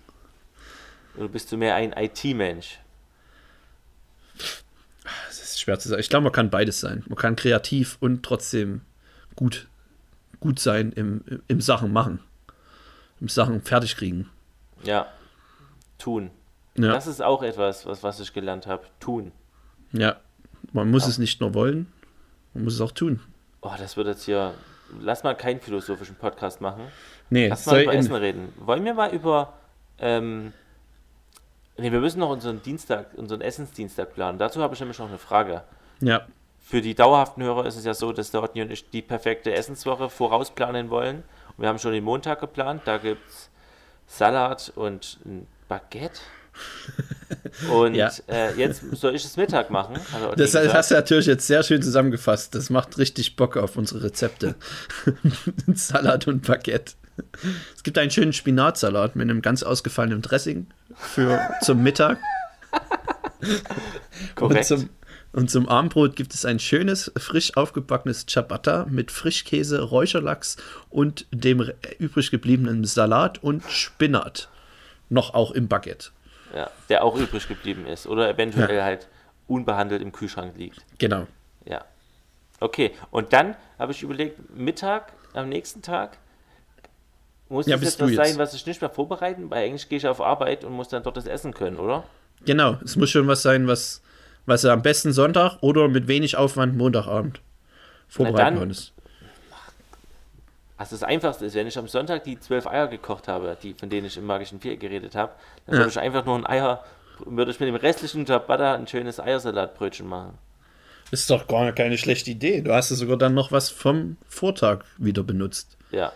[1.16, 2.78] oder bist du mehr ein IT-Mensch?
[5.28, 6.00] Das ist schwer zu sagen.
[6.00, 7.04] Ich glaube, man kann beides sein.
[7.06, 8.80] Man kann kreativ und trotzdem
[9.36, 9.68] gut,
[10.40, 12.20] gut sein im, im Sachen machen.
[13.20, 14.30] Im Sachen fertig kriegen.
[14.82, 15.06] Ja.
[15.98, 16.30] Tun.
[16.76, 18.84] Ja, Das ist auch etwas, was, was ich gelernt habe.
[19.00, 19.32] Tun.
[19.92, 20.16] ja.
[20.72, 21.92] man muss es nicht nur wollen,
[22.52, 23.20] man muss es auch tun.
[23.60, 24.54] Oh, das wird jetzt hier.
[25.00, 26.82] Lass mal keinen philosophischen Podcast machen.
[27.30, 28.52] Nee, Lass mal über Essen reden.
[28.58, 29.54] Wollen wir mal über.
[29.98, 30.52] Ähm,
[31.78, 34.38] nee, wir müssen noch unseren Dienstag, unseren Essensdienstag planen.
[34.38, 35.62] Dazu habe ich nämlich noch eine Frage.
[36.00, 36.26] ja,
[36.60, 39.52] Für die dauerhaften Hörer ist es ja so, dass der Otni und ich die perfekte
[39.54, 41.22] Essenswoche vorausplanen wollen.
[41.56, 42.82] Und wir haben schon den Montag geplant.
[42.84, 43.50] Da gibt es
[44.06, 46.20] Salat und ein Baguette.
[47.70, 48.10] Und Ja.
[48.28, 49.96] äh, jetzt soll ich es Mittag machen.
[49.96, 50.74] Otni das gesagt.
[50.74, 52.54] hast du natürlich jetzt sehr schön zusammengefasst.
[52.54, 54.54] Das macht richtig Bock auf unsere Rezepte.
[55.74, 56.94] Salat und Baguette.
[57.76, 62.18] Es gibt einen schönen Spinatsalat mit einem ganz ausgefallenen Dressing für zum Mittag.
[63.40, 64.64] Und Korrekt.
[64.66, 64.88] zum,
[65.32, 70.56] und zum Abendbrot gibt es ein schönes, frisch aufgebackenes Ciabatta mit Frischkäse, Räucherlachs
[70.88, 74.48] und dem übrig gebliebenen Salat und Spinat.
[75.10, 76.10] Noch auch im Baguette.
[76.54, 78.06] Ja, der auch übrig geblieben ist.
[78.06, 79.08] Oder eventuell halt
[79.46, 80.84] unbehandelt im Kühlschrank liegt.
[80.98, 81.26] Genau.
[81.64, 81.84] Ja.
[82.60, 86.18] Okay, und dann habe ich überlegt, Mittag am nächsten Tag
[87.48, 88.16] muss Ja, das jetzt was jetzt.
[88.28, 91.02] sein, was ich nicht mehr vorbereiten, weil eigentlich gehe ich auf Arbeit und muss dann
[91.02, 92.04] dort das essen können, oder?
[92.46, 92.78] Genau.
[92.84, 94.02] Es muss schon was sein, was,
[94.46, 97.40] was am besten Sonntag oder mit wenig Aufwand Montagabend
[98.08, 98.93] vorbereiten dann- konntest.
[100.76, 103.88] Also das Einfachste ist, wenn ich am Sonntag die zwölf Eier gekocht habe, die, von
[103.90, 105.32] denen ich im magischen Viereck geredet habe,
[105.66, 105.80] dann Ja.
[105.82, 106.84] würde ich einfach nur ein Eier,
[107.24, 110.36] würde ich mit dem restlichen Ciabatta ein schönes Eiersalatbrötchen machen.
[111.12, 112.60] Ist doch gar keine schlechte Idee.
[112.60, 115.76] Du hast ja sogar dann noch was vom Vortag wieder benutzt.
[115.92, 116.12] Ja,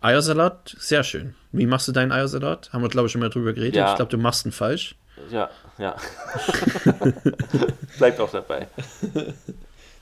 [0.00, 1.36] Eiersalat, sehr schön.
[1.52, 2.72] Wie machst du deinen Eiersalat?
[2.72, 3.76] Haben wir, glaube ich, schon mal drüber geredet.
[3.76, 3.90] Ja.
[3.90, 4.96] Ich glaube, du machst ihn falsch.
[5.30, 5.48] ja,
[5.78, 5.94] ja.
[7.98, 8.66] Bleibt auch dabei.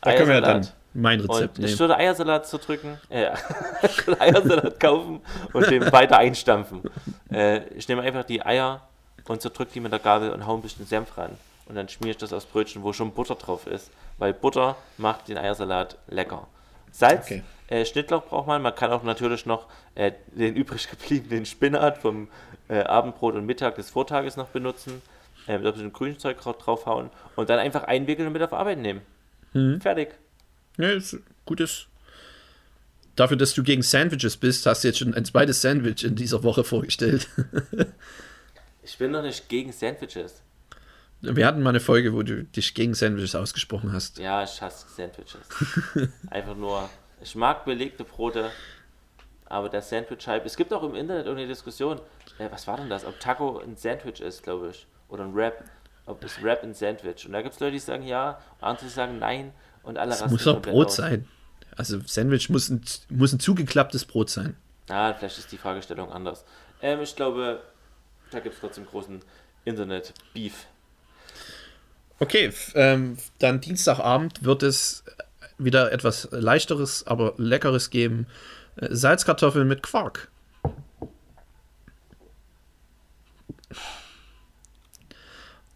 [0.03, 0.77] Da können wir ja dann Eiersalat.
[0.95, 1.79] Mein Rezept Und ich nehmen.
[1.81, 3.31] würde Eiersalat zerdrücken, äh,
[3.83, 5.21] ich würde Eiersalat kaufen
[5.53, 6.83] und den weiter einstampfen.
[7.33, 8.83] Äh, ich nehme einfach die Eier
[9.29, 11.31] und zerdrücke die mit der Gabel und hau ein bisschen Senf ran.
[11.67, 13.91] Und dann schmiere ich das aufs Brötchen, wo schon Butter drauf ist.
[14.19, 16.49] Weil Butter macht den Eiersalat lecker.
[16.91, 17.43] Salz, Okay.
[17.69, 18.61] äh, Schnittlauch braucht man.
[18.61, 22.27] Man kann auch natürlich noch äh, den übrig gebliebenen Spinat vom
[22.69, 25.01] äh, Abendbrot und Mittag des Vortages noch benutzen.
[25.47, 29.01] Äh, mit ein bisschen Grünzeug draufhauen und dann einfach einwickeln und mit auf Arbeit nehmen.
[29.53, 29.81] Mhm.
[29.81, 30.11] Fertig.
[30.81, 31.87] Ja, ist gutes.
[33.17, 36.43] Dafür, dass du gegen Sandwiches bist, hast du jetzt schon ein zweites Sandwich in dieser
[36.43, 37.29] Woche vorgestellt.
[38.83, 40.43] Ich bin doch nicht gegen Sandwiches.
[41.21, 44.19] Wir hatten mal eine Folge, wo du dich gegen Sandwiches ausgesprochen hast.
[44.19, 45.43] Ja, ich hasse Sandwiches.
[46.31, 46.89] Einfach nur,
[47.23, 48.51] ich mag belegte Brote,
[49.45, 52.01] aber der Sandwich-Hype, es gibt auch im Internet eine Diskussion,
[52.39, 55.63] äh, was war denn das, ob Taco ein Sandwich ist, glaube ich, oder ein Wrap,
[56.07, 57.27] ob es Wrap ein Sandwich.
[57.27, 60.27] Und da gibt es Leute, die sagen ja, und andere sagen nein und alle Es
[60.27, 60.97] muss doch Brot aus.
[60.97, 61.27] sein.
[61.77, 64.57] Also Sandwich muss ein, muss ein zugeklapptes Brot sein.
[64.89, 66.45] Ah, vielleicht ist die Fragestellung anders.
[66.83, 67.63] Ähm, ich glaube,
[68.31, 69.21] da gibt es trotzdem großen
[69.65, 70.67] Internet-Beef.
[72.19, 75.05] Okay, ähm, dann Dienstagabend wird es
[75.59, 78.27] wieder etwas leichteres, aber leckeres geben.
[78.77, 80.29] Äh, Salzkartoffeln mit Quark.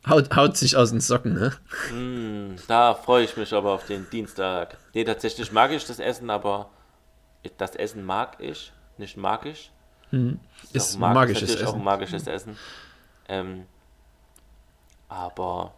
[0.08, 1.52] Haut, haut sich aus den Socken, ne?
[1.92, 4.76] Mm, da freue ich mich aber auf den Dienstag.
[4.92, 6.70] Nee, tatsächlich mag ich das Essen, aber
[7.56, 9.70] das Essen mag ich, nicht mag ich.
[10.72, 11.74] Ist auch mag- magisches auch Essen.
[11.78, 12.56] ein magisches Essen.
[13.28, 13.66] Ähm,
[15.08, 15.74] aber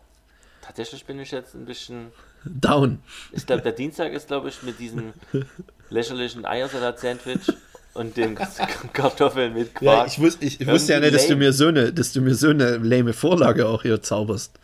[0.62, 2.12] tatsächlich bin ich jetzt ein bisschen.
[2.45, 3.03] Down.
[3.33, 5.12] Ich glaube, der Dienstag ist, glaube ich, mit diesem
[5.91, 7.53] lächerlichen Eiersalat-Sandwich
[7.97, 8.35] und den
[8.93, 9.99] Kartoffeln mit Quark.
[9.99, 12.21] Ja, ich, wus, ich, ich wusste ja nicht, dass du, mir so eine, dass du
[12.21, 14.59] mir so eine lame Vorlage auch hier zauberst.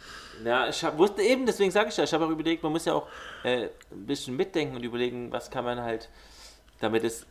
[0.45, 2.85] Ja, ich hab, wusste eben, deswegen sage ich ja, ich habe auch überlegt, man muss
[2.85, 3.07] ja auch
[3.45, 6.09] äh, ein bisschen mitdenken und überlegen, was kann man halt,
[6.81, 7.27] damit es,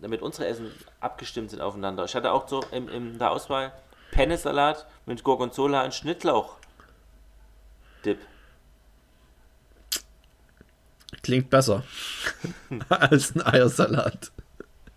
[0.00, 0.70] damit unsere Essen
[1.00, 2.04] abgestimmt sind aufeinander.
[2.04, 3.72] Ich hatte auch so in, in der Auswahl
[4.12, 6.56] Pennesalat mit Gorgonzola und Schnittlauch.
[8.04, 8.18] Dip.
[11.22, 11.82] Klingt besser
[12.88, 14.30] als ein Eiersalat.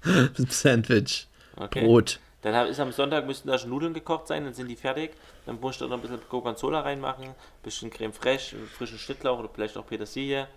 [0.50, 1.28] Sandwich.
[1.56, 1.86] Okay.
[1.86, 2.20] Brot.
[2.42, 5.12] Dann ist am Sonntag müssten da schon Nudeln gekocht sein, dann sind die fertig.
[5.46, 9.40] Dann muss ich da noch ein bisschen Gorgonzola reinmachen, ein bisschen Creme fraiche, frischen Schnittlauch
[9.40, 10.48] oder vielleicht auch Petersilie.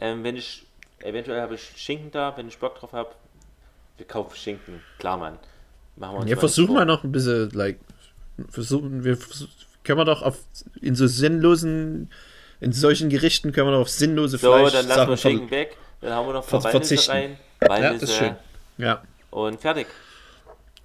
[0.00, 0.64] Ähm, wenn ich,
[1.00, 3.10] eventuell habe ich Schinken da, wenn ich Bock drauf habe.
[3.96, 5.38] Wir kaufen Schinken, klar, Mann.
[5.96, 7.78] Machen wir uns Ja, versuchen wir noch ein bisschen, like,
[8.48, 9.18] versuchen, wir
[9.82, 10.38] können wir doch auf,
[10.80, 12.10] in so sinnlosen,
[12.60, 14.38] in solchen Gerichten können wir doch auf sinnlose.
[14.38, 15.76] So, Fleisch dann lassen wir Schinken weg.
[16.00, 16.74] Dann haben wir noch ein paar
[17.08, 17.38] rein.
[17.60, 18.36] Ja, das ist schön.
[18.76, 19.86] Ja, und fertig.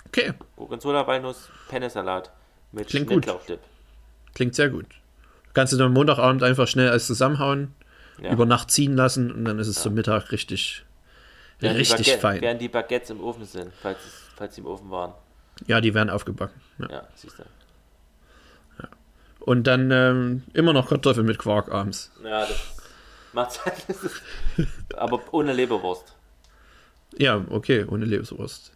[0.07, 2.31] okay, Gorgonzola, Walnuss, Pennesalat
[2.71, 3.25] mit Klingt gut.
[4.35, 4.85] Klingt sehr gut.
[5.53, 7.73] Kannst du dann Montagabend einfach schnell alles zusammenhauen,
[8.21, 8.31] Ja.
[8.31, 10.85] über Nacht ziehen lassen und dann ist es zum Mittag richtig,
[11.59, 12.41] Während richtig Baguette- fein.
[12.41, 15.13] Während die Baguettes im Ofen sind, falls, es, falls sie im Ofen waren.
[15.67, 16.61] Ja, die werden aufgebacken.
[16.77, 16.89] Ja.
[16.89, 17.43] Ja, siehst du.
[19.41, 22.11] Und dann ähm, immer noch Kartoffeln mit Quark abends.
[22.23, 22.77] Ja, das
[23.33, 23.75] macht halt.
[24.95, 26.13] Aber ohne Leberwurst.
[27.17, 28.71] Ja, okay, ohne Leberwurst.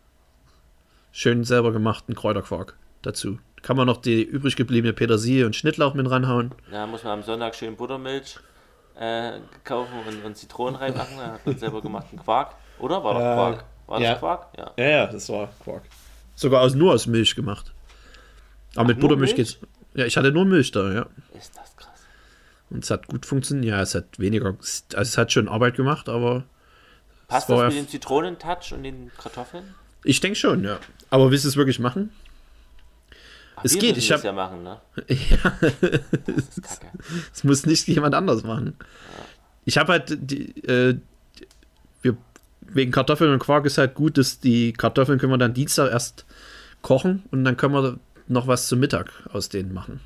[1.12, 3.40] Schön selber gemachten Kräuterquark dazu.
[3.62, 6.54] Kann man noch die übrig gebliebene Petersilie und Schnittlauch mit ranhauen.
[6.72, 8.38] Da muss man am Sonntag schön Buttermilch
[9.00, 11.18] äh, kaufen und, und Zitronen reinmachen.
[11.18, 12.56] Da hat man selber gemachten Quark.
[12.80, 13.04] Oder?
[13.04, 13.66] War doch Äh, Quark.
[13.88, 14.16] War das ja.
[14.16, 14.48] Quark?
[14.58, 14.72] Ja.
[14.78, 15.84] Ja, ja, das war Quark.
[16.36, 17.72] Sogar aus, nur aus Milch gemacht.
[18.76, 19.60] Aber mit nur Buttermilch Milch?
[19.60, 19.68] geht's.
[19.94, 21.06] Ja, ich hatte nur Milch da, ja.
[21.38, 21.90] Ist das krass.
[22.72, 23.72] Und es hat gut funktioniert.
[23.76, 24.56] Ja, es hat weniger.
[24.58, 26.44] Also es hat schon Arbeit gemacht, aber
[27.28, 29.74] Passt das ja mit dem Zitronentouch und den Kartoffeln?
[30.04, 30.80] ich denke schon, ja.
[31.10, 32.12] Aber willst du es wirklich machen?
[33.56, 34.82] Ach, Es wir geht, ich das hab- ja machen, ne?
[35.08, 35.54] Ja.
[37.34, 38.76] Es muss nicht jemand anders machen.
[39.66, 40.98] Ich habe halt die, äh,
[42.02, 42.18] wir,
[42.62, 46.26] wegen Kartoffeln und Quark ist halt gut, dass die Kartoffeln können wir dann Dienstag erst
[46.82, 50.02] kochen und dann können wir noch was zum Mittag aus denen machen.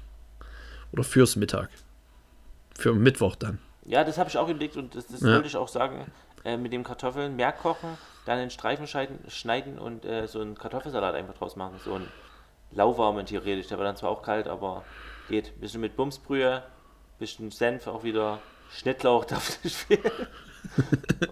[0.91, 1.69] Oder fürs Mittag.
[2.77, 3.57] Für Mittwoch dann.
[3.85, 5.33] Ja, das habe ich auch überlegt und das, das Ja.
[5.35, 6.05] wollte ich auch sagen.
[6.47, 10.55] Äh, mit dem Kartoffeln mehr kochen, dann in Streifen schneiden, schneiden und äh, so einen
[10.57, 11.79] Kartoffelsalat einfach draus machen.
[11.83, 12.07] So ein
[12.71, 13.67] lauwarmen theoretisch.
[13.67, 14.83] Der war dann zwar auch kalt, aber
[15.27, 15.59] geht.
[15.59, 16.63] Bisschen mit Bumsbrühe,
[17.19, 18.39] bisschen Senf auch wieder.
[18.71, 20.01] Schnittlauch darf nicht fehlen.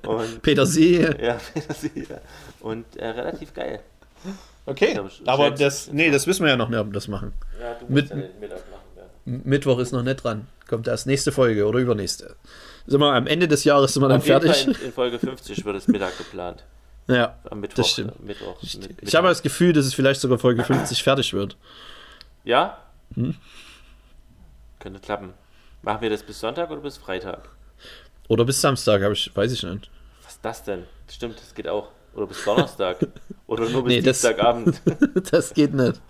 [0.05, 1.17] und Petersilie.
[1.23, 2.21] ja, Petersilie.
[2.59, 3.79] Und äh, relativ geil.
[4.65, 4.93] Okay.
[4.93, 7.33] glaub, ich- Aber das, nee, das wissen wir ja noch nicht, ob wir das machen.
[7.61, 8.81] Ja, du Mit- ja den Mittag machen.
[8.97, 9.03] Ja.
[9.25, 10.47] Mittwoch ist noch nicht dran.
[10.67, 12.35] Kommt erst nächste Folge oder übernächste.
[12.87, 14.67] Sind wir am Ende des Jahres sind wir dann fertig.
[14.67, 16.63] In, in Folge 50 wird es Mittag geplant.
[17.07, 17.77] Ja, Am Mittwoch.
[17.77, 18.11] das stimmt.
[18.19, 18.57] äh, Mittwoch.
[18.61, 21.55] Ich, mit- ich habe das Gefühl, dass es vielleicht sogar Folge 50 fertig wird.
[22.43, 22.77] Ja?
[23.15, 23.35] Hm?
[24.79, 25.33] Könnte klappen.
[25.81, 27.49] Machen wir das bis Sonntag oder bis Freitag?
[28.27, 29.89] Oder bis Samstag, habe ich, weiß ich nicht.
[30.23, 30.83] Was ist das denn?
[31.07, 31.89] Stimmt, das geht auch.
[32.15, 32.97] Oder bis Donnerstag.
[33.47, 34.81] oder nur bis Nee, das- Dienstagabend.
[35.31, 36.01] das geht nicht.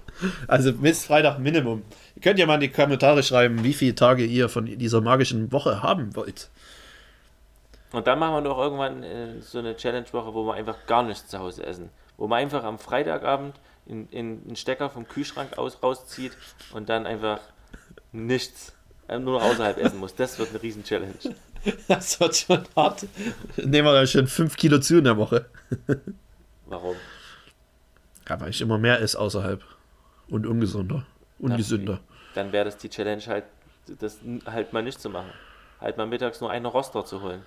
[0.47, 1.83] Also bis Freitag Minimum.
[2.15, 5.51] Ihr könnt ja mal in die Kommentare schreiben, wie viele Tage ihr von dieser magischen
[5.51, 6.49] Woche haben wollt.
[7.91, 11.27] Und dann machen wir doch irgendwann äh, so eine Challenge-Woche, wo wir einfach gar nichts
[11.27, 11.89] zu Hause essen.
[12.17, 13.55] Wo man einfach am Freitagabend
[13.85, 16.31] in, in einen Stecker vom Kühlschrank aus, rauszieht
[16.73, 17.39] und dann einfach
[18.11, 18.73] nichts,
[19.07, 20.15] äh, nur noch außerhalb essen muss.
[20.15, 21.13] Das wird eine Riesen-Challenge.
[21.87, 23.07] Das wird schon hart.
[23.57, 25.47] Nehmen wir dann schon 5 Kilo zu in der Woche.
[26.67, 26.95] Warum?
[28.29, 29.63] Ja, weil ich immer mehr esse außerhalb.
[30.29, 31.07] Und ungesunder.
[31.39, 31.99] Ungesünder.
[32.33, 33.43] Dann wäre das die Challenge halt,
[33.99, 35.29] das halt mal nicht zu machen.
[35.81, 37.43] Halt mal mittags nur einen Roster zu holen.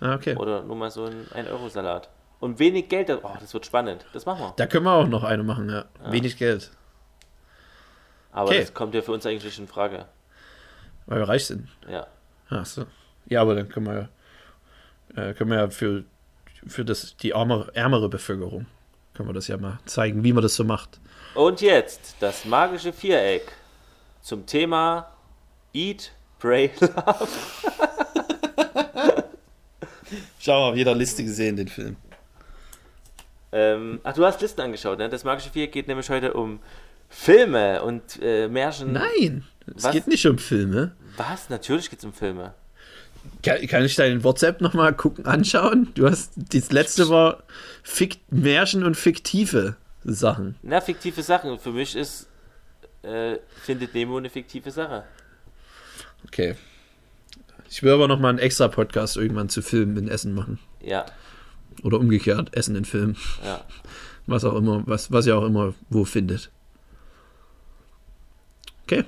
[0.00, 0.36] Ah, okay.
[0.36, 2.08] Oder nur mal so einen 1-Euro-Salat.
[2.40, 4.04] Und wenig Geld, oh, das wird spannend.
[4.12, 4.52] Das machen wir.
[4.56, 5.84] Da können wir auch noch eine machen, ja.
[6.10, 6.70] Wenig Geld.
[8.32, 8.60] Aber Okay.
[8.60, 10.06] das kommt ja für uns eigentlich nicht in Frage.
[11.06, 11.68] Weil wir reich sind.
[11.88, 12.06] Ja.
[12.48, 12.86] Ach so.
[13.26, 14.08] Ja, aber dann können wir,
[15.14, 16.04] ja- äh, können wir ja für,
[16.66, 18.66] für das, die arme, ärmere Bevölkerung,
[19.14, 21.00] können wir das ja mal zeigen, wie man das so macht.
[21.34, 23.52] Und jetzt das magische Viereck
[24.20, 25.08] zum Thema
[25.72, 27.28] Eat, Pray, Love.
[30.38, 31.96] Schau mal, jeder Liste gesehen, den Film.
[33.50, 35.08] Ähm, ach, du hast Listen angeschaut, ne?
[35.08, 36.60] Das magische Viereck geht nämlich heute um
[37.08, 38.92] Filme und äh, Märchen.
[38.92, 39.92] Nein, es Was?
[39.92, 40.94] geht nicht um Filme.
[41.16, 41.48] Was?
[41.48, 42.54] Natürlich geht es um Filme.
[43.42, 45.92] Kann, kann ich deinen WhatsApp nochmal gucken, anschauen?
[45.94, 47.42] Du hast, das letzte war
[47.82, 50.56] Fik Märchen und fiktive Sachen.
[50.62, 51.58] Na, fiktive Sachen.
[51.58, 52.28] Für mich ist
[53.02, 55.04] äh, Findet Nemo eine fiktive Sache.
[56.26, 56.54] Okay.
[57.68, 60.58] Ich will aber nochmal einen extra Podcast irgendwann zu Filmen in Essen machen.
[60.80, 61.06] Ja,
[61.82, 63.16] Oder umgekehrt, Essen in Filmen.
[63.44, 63.64] ja.
[64.26, 66.50] Was auch immer, was, was ihr auch immer wo findet.
[68.84, 69.04] Okay.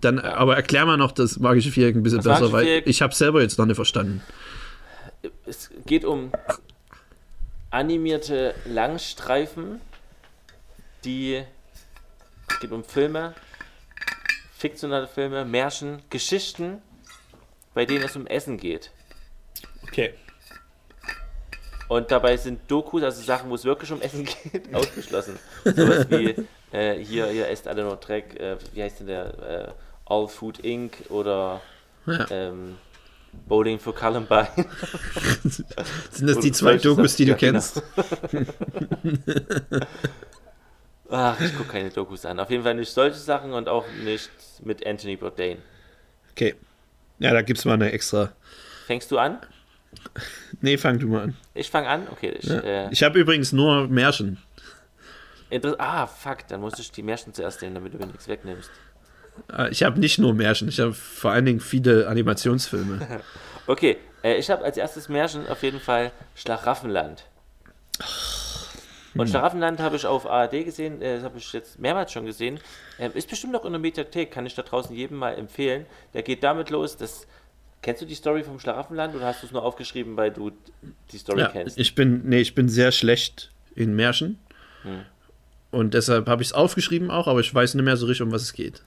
[0.00, 3.14] Dann, aber erklär mal noch das magische Viereck ein bisschen Das besser, weil ich habe
[3.14, 4.22] selber jetzt noch nicht verstanden.
[5.44, 6.32] Es geht um
[7.70, 9.80] animierte Langstreifen,
[11.06, 11.42] die.
[12.48, 13.34] Es geht um Filme,
[14.58, 16.82] fiktionale Filme, Märchen, Geschichten,
[17.74, 18.90] bei denen es um Essen geht.
[19.82, 20.14] Okay.
[21.88, 25.38] Und dabei sind Dokus, also Sachen, wo es wirklich um Essen geht, ausgeschlossen.
[25.64, 26.34] Sowas wie
[26.72, 29.68] äh, hier, hier esst alle nur Dreck, äh, wie heißt denn der?
[29.68, 29.72] Äh,
[30.12, 30.92] All Food Inc.
[31.10, 31.60] oder
[32.06, 32.26] Ja.
[32.30, 32.76] ähm,
[33.48, 34.48] Bowling for Columbine.
[36.10, 37.52] Sind das die zwei Dokus, die du Ja, genau.
[37.52, 37.82] kennst?
[41.10, 42.40] Ach, ich gucke keine Dokus an.
[42.40, 44.30] Auf jeden Fall nicht solche Sachen und auch nicht
[44.64, 45.58] mit Anthony Bourdain.
[46.32, 46.54] Okay.
[47.18, 48.32] Ja, da gibt's mal eine extra.
[48.86, 49.38] Fängst du an?
[50.60, 51.36] Nee, fang du mal an.
[51.54, 52.06] Ich fange an?
[52.10, 52.36] Okay.
[52.38, 52.58] Ich, Ja.
[52.60, 54.38] äh, Ich habe übrigens nur Märchen.
[55.48, 58.70] inter- ah, fuck, dann muss ich die Märchen zuerst nehmen, damit du mir nichts wegnimmst.
[59.52, 63.20] Äh, Ich habe nicht nur Märchen, ich habe vor allen Dingen viele Animationsfilme.
[63.68, 67.24] Okay, äh, ich habe als erstes Märchen auf jeden Fall Schlaraffenland.
[69.18, 72.60] Und Schlaraffenland habe ich auf ARD gesehen, äh, das habe ich jetzt mehrmals schon gesehen.
[72.98, 75.86] Ähm, ist bestimmt noch in der Mediathek, kann ich da draußen jedem mal empfehlen.
[76.14, 77.26] Der geht damit los, dass.
[77.82, 80.50] Kennst du die Story vom Schlaraffenland oder hast du es nur aufgeschrieben, weil du
[81.12, 81.78] die Story Ja, kennst?
[81.78, 84.38] ich bin, nee, ich bin sehr schlecht in Märchen.
[84.82, 85.02] Hm.
[85.70, 88.32] Und deshalb habe ich es aufgeschrieben auch, aber ich weiß nicht mehr so richtig, um
[88.32, 88.82] was es geht.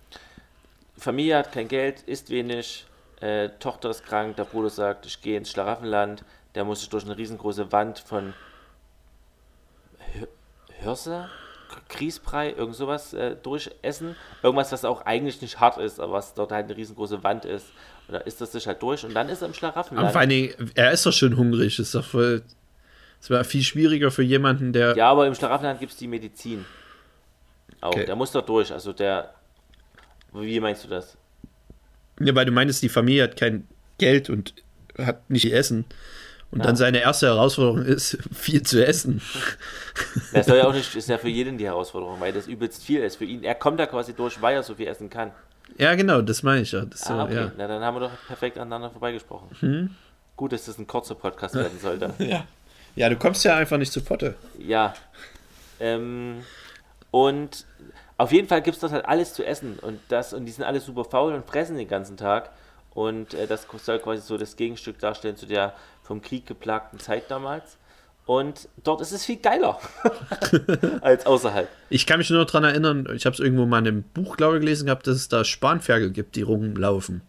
[0.97, 2.86] Familie hat kein Geld, isst wenig,
[3.21, 6.23] äh, Tochter ist krank, der Bruder sagt, ich gehe ins Schlaraffenland,
[6.55, 8.34] der muss sich durch eine riesengroße Wand von
[10.82, 11.30] Hirse,
[11.69, 14.15] K- Grießbrei, irgend sowas äh, durchessen.
[14.43, 17.67] Irgendwas, was auch eigentlich nicht hart ist, aber was dort halt eine riesengroße Wand ist.
[18.07, 20.11] Und da isst das sich halt durch und dann ist er im Schlaraffenland.
[20.11, 21.77] vor allen Dingen, er ist doch schon hungrig.
[21.80, 22.41] Ist doch voll.
[23.21, 24.95] Es wäre viel schwieriger für jemanden, der.
[24.97, 26.65] Ja, aber im Schlaraffenland gibt es die Medizin.
[27.82, 28.05] Auch, Okay.
[28.05, 29.34] der muss dort durch, also der...
[30.34, 31.17] Wie meinst du das?
[32.19, 33.67] Ja, weil du meinst, die Familie hat kein
[33.97, 34.53] Geld und
[34.97, 35.86] hat nicht Essen.
[36.52, 36.66] Und Ja.
[36.66, 39.22] dann seine erste Herausforderung ist, viel zu essen.
[40.34, 43.02] Das soll ja auch nicht, ist ja für jeden die Herausforderung, weil das übelst viel
[43.02, 43.43] ist für ihn.
[43.43, 45.32] Er kommt da quasi durch, weil er so viel essen kann.
[45.78, 46.82] Ja, genau, das meine ich ja.
[46.86, 47.36] Das so, ah, okay.
[47.36, 47.52] ja.
[47.58, 49.50] Na, dann haben wir doch perfekt aneinander vorbeigesprochen.
[49.60, 49.95] Hm?
[50.36, 52.14] Gut, dass das ein kurzer Podcast werden sollte.
[52.20, 52.45] Ja.
[52.95, 54.36] ja, du kommst ja einfach nicht zu Potte.
[54.58, 54.93] ja.
[55.80, 56.43] Ähm,
[57.12, 57.66] und
[58.18, 59.80] auf jeden Fall gibt es dort halt alles zu essen.
[59.80, 62.50] Und, das, und die sind alle super faul und fressen den ganzen Tag.
[62.93, 65.74] Und äh, das soll quasi so das Gegenstück darstellen zu der
[66.10, 67.78] vom Krieg geplagten Zeit damals.
[68.26, 69.80] Und dort ist es viel geiler
[71.01, 71.68] als außerhalb.
[71.89, 74.55] Ich kann mich nur daran erinnern, ich habe es irgendwo mal in einem Buch, glaube
[74.57, 77.22] ich, gelesen gehabt, dass es da Spanferkel gibt, die rumlaufen.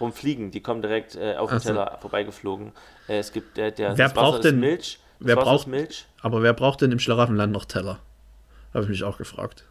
[0.00, 0.50] rumfliegen.
[0.52, 1.68] Die kommen direkt äh, auf den so.
[1.70, 2.72] Teller vorbeigeflogen.
[3.08, 5.00] Äh, es gibt der, der Wer braucht denn- Milch.
[5.20, 6.06] Wer braucht- Milch.
[6.20, 7.98] Aber wer braucht denn im Schlaraffenland noch Teller?
[8.72, 9.64] Habe ich mich auch gefragt.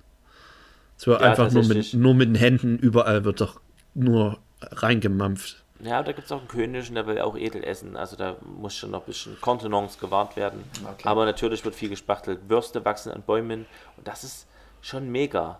[0.97, 3.59] Es wird Ja, einfach nur mit, nur mit den Händen, überall wird doch
[3.93, 5.63] nur reingemampft.
[5.83, 7.97] Ja, da gibt es auch einen König und der will auch edel essen.
[7.97, 10.63] Also da muss schon noch ein bisschen Kontenance gewahrt werden.
[10.83, 11.07] Okay.
[11.07, 12.39] Aber natürlich wird viel gespachtelt.
[12.47, 13.65] Würste wachsen an Bäumen
[13.97, 14.47] und das ist
[14.81, 15.59] schon mega.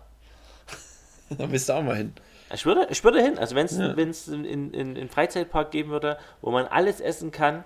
[1.38, 2.12] Da bist du auch mal hin.
[2.52, 3.38] Ich würde, ich würde hin.
[3.38, 3.96] Also wenn es Ja.
[3.96, 4.44] wenn's in,
[4.74, 7.64] in, Freizeitpark geben würde, wo man alles essen kann,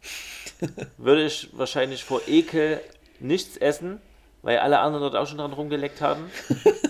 [0.96, 2.80] würde ich wahrscheinlich vor Ekel
[3.20, 4.00] nichts essen,
[4.42, 6.30] weil alle anderen dort auch schon dran rumgeleckt haben.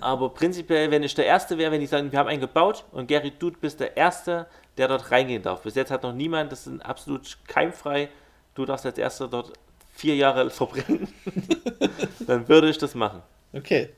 [0.00, 3.06] Aber prinzipiell, wenn ich der Erste wäre, wenn die sagen, wir haben einen gebaut und
[3.06, 4.46] Gary, du bist der Erste,
[4.76, 5.62] der dort reingehen darf.
[5.62, 8.08] Bis jetzt hat noch niemand, das ist absolut keimfrei,
[8.54, 9.52] du darfst als Erster dort
[9.94, 11.08] vier Jahre verbringen,
[12.26, 13.22] dann würde ich das machen.
[13.52, 13.90] Okay.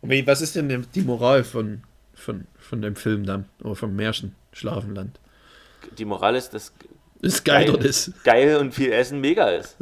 [0.00, 1.82] Und was ist denn die- Moral von,
[2.14, 3.48] von, von dem Film dann?
[3.62, 5.18] Oder vom Märchen Schlafenland?
[5.98, 6.72] Die Moral ist, dass
[7.20, 7.84] Ist geil, Geil.
[7.84, 8.24] ist.
[8.24, 9.76] geil und viel Essen mega ist.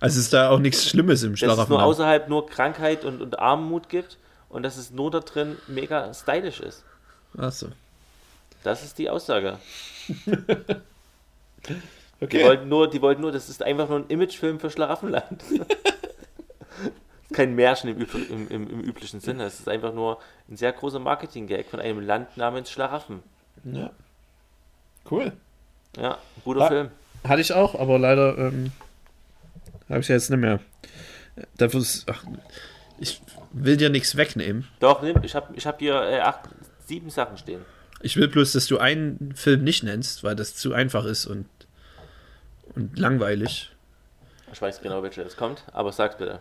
[0.00, 3.38] Also ist da auch nichts Schlimmes im Dass es nur außerhalb nur Krankheit und, und
[3.38, 4.18] Armut gibt
[4.48, 6.84] und dass es nur da drin mega stylisch ist.
[7.36, 7.68] Achso.
[8.62, 9.58] Das ist die Aussage.
[11.68, 11.76] Die
[12.24, 12.44] Okay.
[12.44, 15.42] wollten nur, die wollten nur, das ist einfach nur ein Imagefilm für Schlaraffenland.
[17.32, 19.44] Kein Märchen im, im, im, im üblichen Sinne.
[19.44, 20.18] Es ist einfach nur
[20.48, 23.24] ein sehr großer Marketing-Gag von einem Land namens Schlaraffen.
[23.64, 23.90] Ja.
[25.10, 25.32] Cool.
[25.96, 26.68] Ja, guter Ah.
[26.68, 26.90] Film.
[27.26, 28.70] Hatte ich auch, aber leider ähm,
[29.88, 30.60] habe ich jetzt nicht mehr.
[31.56, 32.24] Dafür ist, ach,
[32.98, 33.20] ich
[33.52, 34.68] will dir nichts wegnehmen.
[34.80, 36.48] Doch, nimm, ich habe ich hab hier äh, acht,
[36.86, 37.62] sieben Sachen stehen.
[38.00, 41.46] Ich will bloß, dass du einen Film nicht nennst, weil das zu einfach ist und,
[42.74, 43.70] und langweilig.
[44.52, 46.40] Ich weiß genau, welcher jetzt kommt, aber sag's bitte.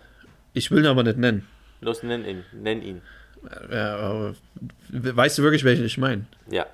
[0.53, 1.47] Ich will ihn aber nicht nennen.
[1.79, 2.43] Los, nenn ihn.
[2.51, 3.01] Nenn ihn.
[3.71, 4.35] Ja, aber
[4.89, 6.25] weißt du wirklich, welchen ich meine?
[6.49, 6.65] Ja.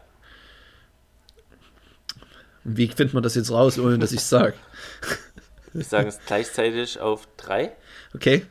[2.63, 4.55] Und Wie findet man das jetzt raus, ohne dass ich sage?
[5.73, 7.71] Wir sagen es gleichzeitig auf drei.
[8.15, 8.45] Okay.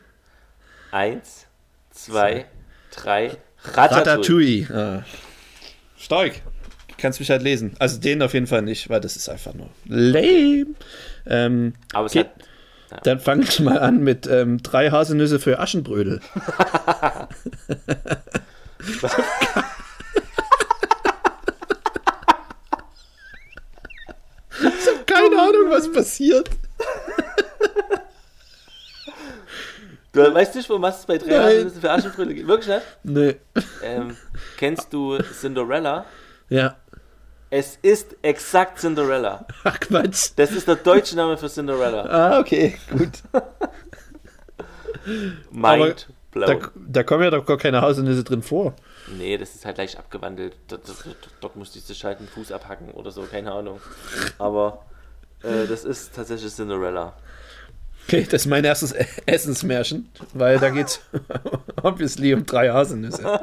[0.91, 1.47] Eins,
[1.91, 2.45] zwei,
[2.91, 3.37] drei.
[3.63, 4.67] Ratatouille.
[4.69, 4.73] Ratatouille.
[4.73, 5.05] Ah.
[5.97, 6.41] Stark.
[6.97, 7.75] Kannst mich halt lesen.
[7.79, 10.67] Also den auf jeden Fall nicht, weil das ist einfach nur lame.
[11.25, 12.25] Ähm, Aber es okay.
[12.89, 13.05] hat.
[13.05, 16.21] Dann fange ich mal an mit ähm, drei Haselnüsse für Aschenbrödel.
[18.79, 19.25] ich habe
[25.05, 26.49] keine Ahnung, was passiert.
[30.25, 31.17] Du weißt nicht, worum es bei.
[31.19, 32.47] Haselnüsse für Aschenbrödel geht.
[32.47, 32.81] Wirklich nicht?
[33.03, 33.35] Nee.
[33.83, 34.17] Ähm,
[34.57, 36.05] kennst du Cinderella?
[36.49, 36.75] Ja.
[37.49, 39.45] Es ist exakt Cinderella.
[39.63, 40.31] Ach Quatsch.
[40.35, 42.03] Das ist der deutsche Name für Cinderella.
[42.05, 43.09] Ah, okay, gut.
[45.51, 46.69] Mind Da, blown.
[46.75, 48.73] da kommen ja doch gar keine Haselnüsse drin vor.
[49.17, 50.57] Nee, das ist halt leicht abgewandelt.
[50.67, 53.79] Dort, dort, dort musste ich sich halt einen Fuß abhacken oder so, keine Ahnung.
[54.37, 54.85] Aber
[55.43, 57.13] äh, das ist tatsächlich Cinderella.
[58.07, 61.01] Okay, das ist mein erstes E- Essensmärchen, weil da geht's
[61.83, 63.41] obviously um drei Haselnüsse.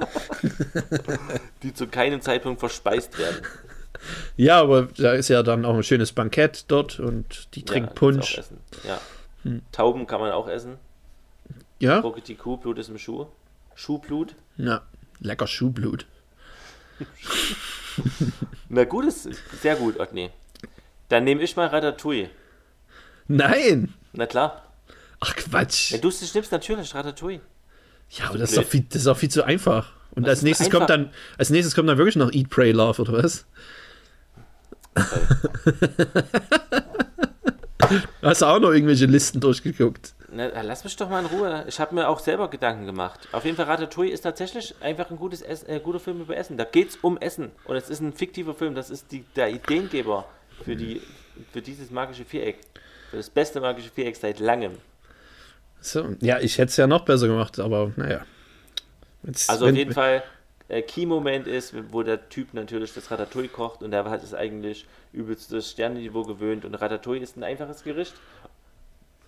[1.62, 3.42] Die zu keinem Zeitpunkt verspeist werden.
[4.36, 7.88] Ja, aber da ist ja dann auch ein schönes Bankett dort und die Ja, trinkt
[7.90, 8.34] kannst Punsch.
[8.34, 8.58] auch essen.
[8.86, 9.00] Ja.
[9.72, 10.76] Tauben kann man auch essen.
[11.78, 12.00] Ja?
[12.00, 13.26] Ruckelt die Kuh, Blut ist im Schuh.
[13.74, 14.34] Schuhblut.
[14.56, 14.82] Ja,
[15.20, 16.06] lecker Schuhblut.
[18.68, 19.28] Na gut, ist
[19.60, 20.30] sehr gut, Otni.
[21.08, 22.30] Dann nehme ich mal Ratatouille.
[23.28, 23.94] Nein!
[24.12, 24.62] Na klar.
[25.20, 25.92] Ach Quatsch.
[25.92, 27.40] Wenn du es nimmst, natürlich Ratatouille.
[28.10, 29.92] Ja, aber das ist, doch viel, das ist auch viel zu einfach.
[30.14, 30.80] Und als nächstes einfach?
[30.80, 33.46] kommt dann, als nächstes kommt dann wirklich noch Eat, Pray, Love, oder was?
[38.22, 40.14] Hast du auch noch irgendwelche Listen durchgeguckt?
[40.30, 41.64] Na, äh, lass mich doch mal in Ruhe.
[41.68, 43.28] Ich habe mir auch selber Gedanken gemacht.
[43.32, 46.56] Auf jeden Fall, Ratatouille ist tatsächlich einfach ein gutes Ess äh, guter Film über Essen.
[46.56, 47.50] Da geht es um Essen.
[47.64, 48.74] Und es ist ein fiktiver Film.
[48.74, 50.26] Das ist die, der Ideengeber
[50.64, 51.02] für, die,
[51.52, 52.58] für dieses magische Viereck.
[53.14, 54.72] Das beste magische Viereck seit langem.
[55.80, 58.24] So, ja, ich hätte es ja noch besser gemacht, aber naja.
[59.22, 60.22] Jetzt, Also auf jeden Fall,
[60.68, 64.86] äh, Key-Moment ist, wo der Typ natürlich das Ratatouille kocht und der hat es eigentlich
[65.12, 68.14] übelst das Sternenniveau gewöhnt und Ratatouille ist ein einfaches Gericht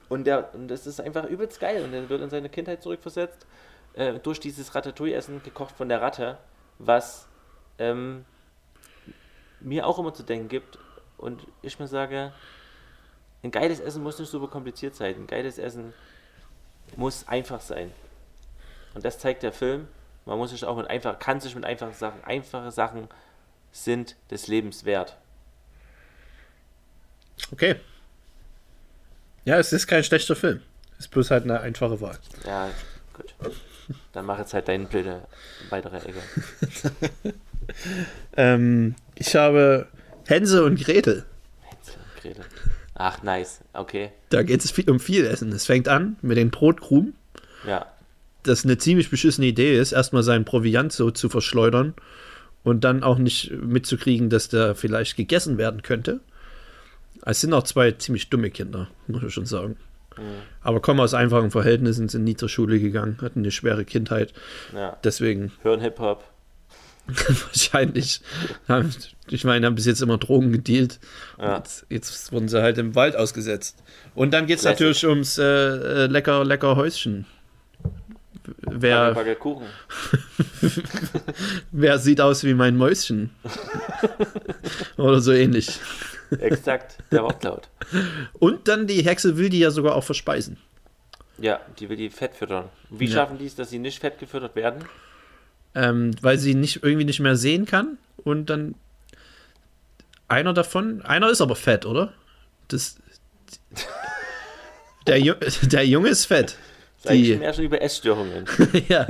[0.08, 3.46] und, der, und das ist einfach übelst geil und er wird in seine Kindheit zurückversetzt
[3.94, 6.38] äh, durch dieses Ratatouille-Essen gekocht von der Ratte,
[6.78, 7.28] was
[7.78, 8.24] ähm,
[9.60, 10.78] mir auch immer zu denken gibt
[11.18, 12.32] und ich mir sage,
[13.46, 15.92] ein geiles Essen muss nicht super kompliziert sein, ein geiles Essen
[16.96, 17.92] muss einfach sein.
[18.94, 19.88] Und das zeigt der Film.
[20.24, 23.08] Man muss sich auch mit einfach, kann sich mit einfachen Sachen, einfache Sachen
[23.70, 25.16] sind des Lebens wert.
[27.52, 27.76] Okay.
[29.44, 30.62] Ja, es ist kein schlechter Film.
[30.94, 32.18] Es ist bloß halt eine einfache Wahl.
[32.44, 32.70] Ja,
[33.12, 33.54] gut.
[34.12, 35.22] Dann mach jetzt halt deine blöde
[35.70, 36.22] weitere Ecke.
[38.36, 39.88] Ähm, ich habe
[40.26, 41.24] Hänsel und Gretel.
[41.62, 42.44] Hänsel und Gretel.
[42.98, 43.60] Ach, nice.
[43.72, 44.10] Okay.
[44.30, 45.52] Da geht es viel, um viel Essen.
[45.52, 47.14] Es fängt an mit den Brotkrumen,
[47.66, 47.86] Ja.
[48.42, 51.94] das eine ziemlich beschissene Idee ist, erstmal seinen Proviant so zu verschleudern
[52.64, 56.20] und dann auch nicht mitzukriegen, dass der vielleicht gegessen werden könnte.
[57.24, 59.76] Es sind auch zwei ziemlich dumme Kinder, muss ich schon sagen.
[60.62, 64.32] Aber kommen aus einfachen Verhältnissen, sind nie zur Schule gegangen, hatten eine schwere Kindheit.
[64.74, 64.96] Ja.
[65.04, 66.24] Deswegen Hören Hip-Hop.
[67.46, 68.20] wahrscheinlich,
[69.30, 70.98] ich meine, haben bis jetzt immer Drogen gedealt.
[71.38, 71.56] Ja.
[71.56, 73.82] Und jetzt wurden sie halt im Wald ausgesetzt.
[74.14, 77.26] Und dann geht es natürlich ums äh, äh, lecker, lecker Häuschen.
[78.60, 79.66] Wer, Backe Kuchen.
[81.72, 83.30] wer sieht aus wie mein Mäuschen?
[84.96, 85.80] Oder so ähnlich.
[86.38, 86.98] Exakt.
[87.10, 87.68] Der Wortlaut.
[88.38, 90.58] Und dann die Hexe will die ja sogar auch verspeisen.
[91.38, 92.68] Ja, die will die fett füttern.
[92.90, 93.14] Wie Ja.
[93.14, 94.84] schaffen die es, dass sie nicht fett gefüttert werden?
[95.76, 97.98] Ähm, weil sie nicht irgendwie nicht mehr sehen kann.
[98.24, 98.74] Und dann
[100.26, 102.12] einer davon, einer ist aber fett, oder?
[102.68, 102.96] Das,
[105.06, 106.56] der, Ju der Junge ist fett.
[107.02, 108.46] Das ist Die- mehr schon über Essstörungen.
[108.88, 109.06] ja,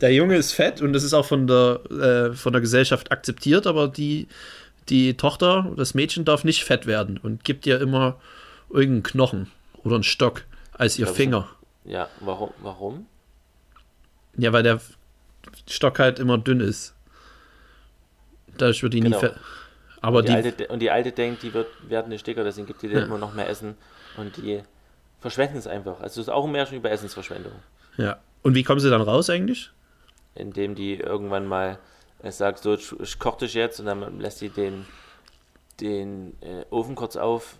[0.00, 3.66] der Junge ist fett und das ist auch von der, äh, von der Gesellschaft akzeptiert,
[3.66, 4.28] aber die,
[4.90, 8.20] die Tochter, das Mädchen darf nicht fett werden und gibt ihr immer
[8.68, 9.50] irgendeinen Knochen
[9.84, 10.42] oder einen Stock
[10.72, 11.48] als ihr Finger.
[11.84, 12.50] Ja, warum?
[12.60, 13.06] Warum?
[14.36, 14.80] Ja, weil der
[15.68, 16.94] Stock halt immer dünn ist.
[18.58, 19.16] Dadurch wird die Genau.
[19.16, 19.34] nie fett.
[20.00, 22.82] Aber Die die, alte, und die Alte denkt, die wird, werden nicht dicker, deswegen gibt
[22.82, 23.02] die Ja.
[23.04, 23.76] immer noch mehr Essen.
[24.16, 24.62] Und die
[25.20, 26.00] verschwenden es einfach.
[26.00, 27.52] Also es ist auch ein Märchen über Essensverschwendung.
[27.96, 28.18] ja.
[28.42, 29.70] Und wie kommen sie dann raus eigentlich?
[30.34, 31.78] Indem die irgendwann mal
[32.22, 34.84] äh, sagt, so, ich, ich koche dich jetzt und dann lässt sie den,
[35.80, 37.56] den äh, Ofen kurz auf,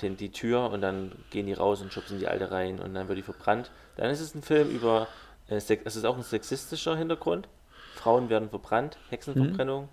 [0.00, 3.08] den, die Tür und dann gehen die raus und schubsen die Alte rein und dann
[3.08, 3.70] wird die verbrannt.
[3.96, 5.06] Dann ist es ein Film über,
[5.56, 7.48] es ist auch ein sexistischer Hintergrund.
[7.94, 9.88] Frauen werden verbrannt, Hexenverbrennung.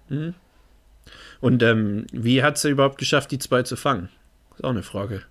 [1.41, 4.09] Und ähm, wie hat sie überhaupt geschafft, die zwei zu fangen?
[4.55, 5.23] Ist auch eine Frage.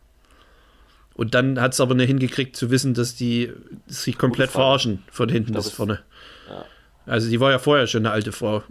[1.15, 3.53] Und dann hat es aber nicht hingekriegt zu wissen, dass die
[3.87, 6.01] sich komplett verarschen von hinten bis vorne.
[6.49, 6.65] Ja.
[7.07, 8.63] Also die war ja vorher schon eine alte Frau.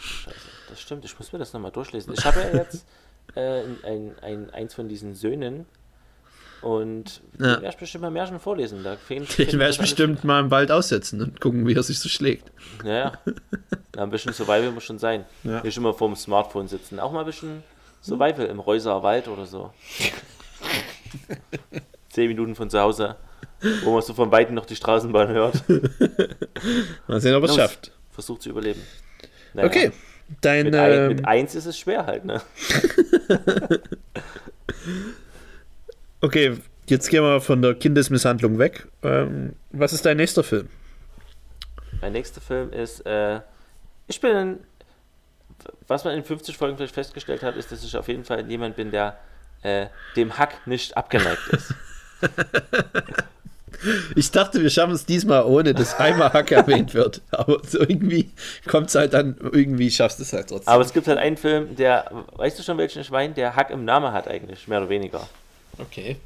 [0.00, 0.36] Scheiße,
[0.70, 1.04] das stimmt.
[1.04, 2.14] Ich muss mir das nochmal durchlesen.
[2.14, 2.86] Ich habe ja jetzt
[3.34, 5.66] äh, ein, ein, eins von diesen Söhnen
[6.64, 7.46] und Ja.
[7.60, 8.82] werde ich bestimmt mal Märchen vorlesen.
[8.82, 11.98] Da fehlen, Den werde ich bestimmt mal im Wald aussetzen und gucken, wie er sich
[11.98, 12.50] so schlägt.
[12.84, 13.12] Ja, ja.
[13.96, 15.24] Ein bisschen Survival muss schon sein.
[15.44, 15.62] Ja.
[15.62, 16.98] Nicht immer vorm Smartphone sitzen.
[16.98, 17.62] Auch mal ein bisschen
[18.02, 19.72] Survival im Reuser Wald oder so.
[22.10, 23.16] Zehn Minuten von zu Hause,
[23.82, 25.62] wo man so von Weitem noch die Straßenbahn hört.
[27.08, 27.92] Mal sehen, ob er es schafft.
[28.12, 28.80] Versucht zu überleben.
[29.52, 29.92] Naja, Okay.
[30.40, 32.40] Dein, Mit, ein, ähm, mit eins ist es schwer halt, ne?
[36.24, 36.56] Okay,
[36.86, 38.86] jetzt gehen wir von der Kindesmisshandlung weg.
[39.02, 40.68] Ähm, was ist dein nächster Film?
[42.00, 43.40] Mein nächster Film ist, äh,
[44.08, 44.58] ich bin,
[45.86, 48.76] was man in 50 Folgen vielleicht festgestellt hat, ist, dass ich auf jeden Fall jemand
[48.76, 49.18] bin, der
[49.62, 51.74] äh, dem Hack nicht abgeneigt ist.
[54.16, 57.20] Ich dachte, wir schaffen es diesmal, ohne dass einmal Hack erwähnt wird.
[57.30, 58.30] Aber so irgendwie
[58.66, 60.72] kommt es halt dann, irgendwie schaffst du es halt trotzdem.
[60.72, 63.70] Aber es gibt halt einen Film, der, weißt du schon welchen ich meine, der Hack
[63.70, 65.28] im Namen hat eigentlich, mehr oder weniger.
[65.78, 66.16] Okay.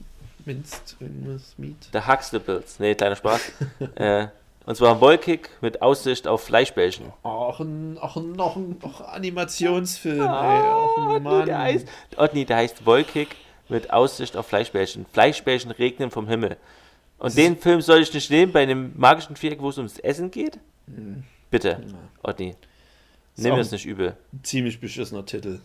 [0.44, 1.76] Minst, irgendwas, Meat.
[1.92, 2.78] The Huxtables.
[2.78, 3.52] Nee, kleiner Spaß.
[3.96, 4.28] äh,
[4.64, 7.12] und zwar ein Wollkick mit Aussicht auf Fleischbällchen.
[7.22, 10.26] Ach, ein, ein, noch ein ach, Animationsfilm, ey.
[10.26, 11.46] Oh, Ach, Otni, Mann.
[11.46, 13.36] der heißt, Otni, der heißt Wollkick
[13.68, 15.06] mit Aussicht auf Fleischbällchen.
[15.12, 16.56] Fleischbällchen regnen vom Himmel.
[17.18, 20.30] Und den Film soll ich nicht nehmen bei einem magischen Viereck, wo es ums Essen
[20.30, 20.58] geht?
[21.50, 21.82] Bitte,
[22.22, 22.54] Otni.
[23.36, 24.16] Nimm auch- mir das nicht übel.
[24.42, 25.60] Ziemlich beschissener Titel.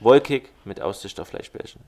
[0.00, 1.80] Wollkick mit Aussicht auf Fleischbällchen.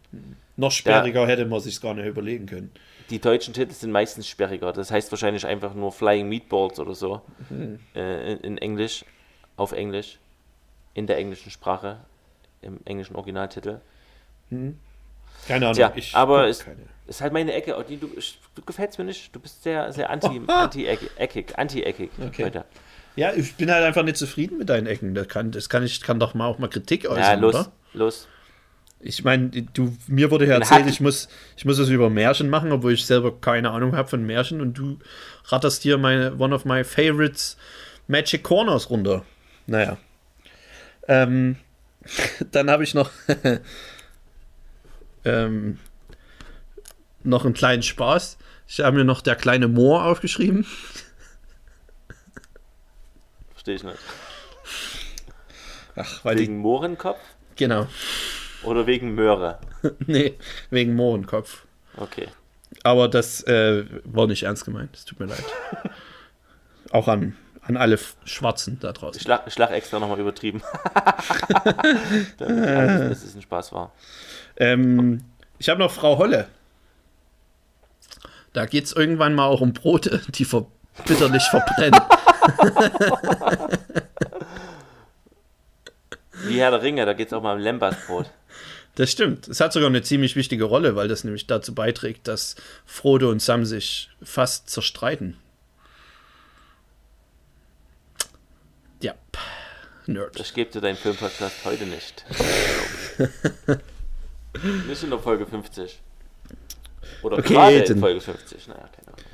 [0.56, 2.70] Noch sperriger hätte man sich gar nicht überlegen können.
[3.10, 4.72] Die deutschen Titel sind meistens sperriger.
[4.72, 7.22] Das heißt wahrscheinlich einfach nur Flying Meatballs oder so.
[7.94, 9.04] Äh, in, in Englisch,
[9.56, 10.18] auf Englisch,
[10.94, 11.98] in der englischen Sprache,
[12.60, 13.80] im englischen Originaltitel.
[14.50, 15.74] Keine Ahnung.
[15.74, 16.78] Tja, ich aber es- keine.
[17.06, 17.76] Ist halt meine Ecke.
[17.76, 19.34] Otni, du, ich- du gefällst mir nicht.
[19.34, 22.44] Du bist sehr, sehr anti, anti-eckig, anti-eckig Okay.
[22.44, 22.64] heute.
[23.16, 25.14] Ja, ich bin halt einfach nicht zufrieden mit deinen Ecken.
[25.14, 27.72] Das kann, das kann ich kann doch mal auch mal Kritik äußern, Ja, los, oder?
[27.92, 28.28] Los.
[29.04, 32.70] Ich meine, du, mir wurde ja erzählt, ich muss, ich muss es über Märchen machen,
[32.70, 34.98] obwohl ich selber keine Ahnung habe von Märchen und du
[35.46, 37.56] ratterst hier meine, one of my favorites
[38.06, 39.24] Magic Corners runter.
[39.66, 39.98] Naja.
[41.08, 41.56] Ähm,
[42.52, 43.10] dann habe ich noch,
[45.24, 45.80] ähm,
[47.24, 48.38] noch einen kleinen Spaß.
[48.68, 50.64] Ich habe mir noch der kleine Moor aufgeschrieben.
[53.50, 53.98] Verstehe ich nicht.
[55.96, 57.20] Ach, weil die, Wegen Mohrenkopf
[57.56, 57.86] genau.
[58.62, 59.58] oder wegen Möhre?
[60.06, 60.34] nee,
[60.70, 61.64] wegen Mohrenkopf.
[61.96, 62.28] Okay.
[62.84, 64.94] Aber das äh, war nicht ernst gemeint.
[64.96, 65.44] Es tut mir leid.
[66.90, 69.20] Auch an, an alle Schwarzen da Ich draußen.
[69.20, 70.62] schlag, ich schlag extra nochmal übertrieben.
[72.38, 73.92] Damit die alle wissen, dass es ein Spaß war.
[74.56, 75.22] Ähm,
[75.58, 76.48] ich habe noch Frau Holle.
[78.52, 80.66] Da geht es irgendwann mal auch um Brote, die ver
[81.06, 82.00] bitterlich verbrennen.
[86.52, 88.30] Wie Herr der Ringe, da geht es auch mal um Lembasbrot.
[88.94, 89.48] Das stimmt.
[89.48, 93.40] Es hat sogar eine ziemlich wichtige Rolle, weil das nämlich dazu beiträgt, dass Frodo und
[93.40, 95.38] Sam sich fast zerstreiten.
[99.00, 99.14] Ja.
[100.04, 100.38] Nerd.
[100.38, 102.26] Das gibt dir dein Filmpodcast heute nicht.
[104.86, 105.98] nicht in der Folge 50.
[107.22, 108.68] Oder Okay, gerade in Folge 50.
[108.68, 109.26] Naja, keine Ahnung.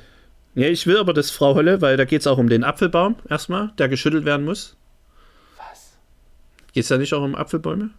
[0.55, 3.17] Ja, ich will aber das Frau Holle, weil da geht es auch um den Apfelbaum
[3.27, 4.77] erstmal, der geschüttelt werden muss.
[6.79, 7.89] Geht es da nicht auch um Apfelbäume?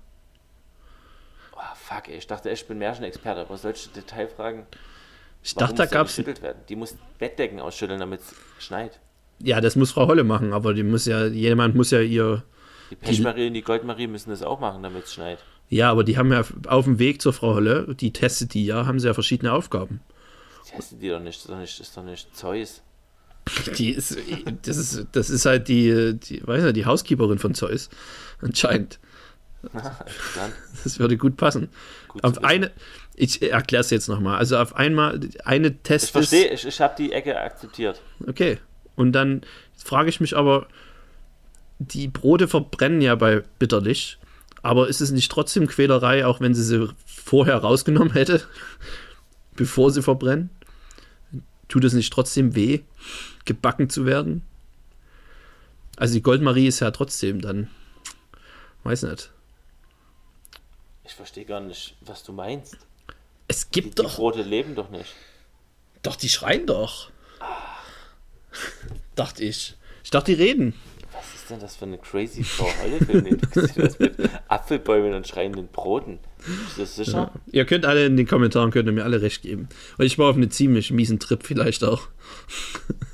[1.53, 2.17] Oh, fuck, ey.
[2.17, 4.63] Ich dachte ich bin Märchenexperte, aber solche Detailfragen.
[5.43, 6.19] Ich dachte, da gab es.
[6.71, 8.99] Die muss Bettdecken ausschütteln, damit es schneit.
[9.39, 12.43] Ja, das muss Frau Holle machen, aber die muss ja, jemand muss ja ihr.
[12.91, 15.41] Die Pechmarie und die Goldmarie müssen das auch machen, damit es schneit.
[15.69, 18.87] Ja, aber die haben ja auf dem Weg zur Frau Holle, die testet die ja,
[18.87, 20.01] haben sie ja verschiedene Aufgaben.
[20.67, 22.83] Testet die doch nicht, das ist doch nicht, das ist doch nicht Zeus.
[23.77, 24.17] Die ist,
[24.63, 27.89] das ist, das ist halt die, die, weiß nicht, die Housekeeperin von Zeus.
[28.41, 28.99] Anscheinend.
[29.63, 30.55] Interessant.
[30.85, 31.69] Das würde gut passen.
[32.09, 32.71] Gut auf eine,
[33.15, 34.39] ich erkläre es jetzt nochmal.
[34.39, 38.01] Also auf einmal, eine Ich Test verstehe, ich, ich habe die Ecke akzeptiert.
[38.27, 38.59] Okay.
[38.97, 39.43] Und dann
[39.77, 40.67] frage ich mich aber,
[41.79, 44.19] die Brote verbrennen ja bei bitterlich.
[44.63, 48.43] Aber ist es nicht trotzdem Quälerei, auch wenn sie sie vorher rausgenommen hätte,
[49.57, 50.51] bevor sie verbrennen?
[51.69, 52.81] Tut es nicht trotzdem weh,
[53.45, 54.43] gebacken zu werden?
[55.97, 57.69] Also die Goldmarie ist ja trotzdem dann,
[58.85, 59.31] weiß nicht.
[61.05, 62.77] Ich verstehe gar nicht, was du meinst.
[63.49, 65.13] Es Die, gibt die doch, Brote leben doch nicht.
[66.03, 67.11] doch, die schreien doch.
[69.17, 69.75] Dachte ich.
[70.05, 70.75] Ich dachte, die reden.
[71.51, 74.15] Was ist denn das für eine crazy Frau du gesehen hast mit
[74.49, 76.21] Apfelbäumen und schreienden Broten?
[76.69, 77.33] Ist das sicher?
[77.35, 77.41] Ja.
[77.51, 79.69] Ihr könnt alle in den Kommentaren, könnt ihr mir alle recht geben.
[79.99, 82.03] Und ich war auf einen ziemlich miesen Trip vielleicht auch.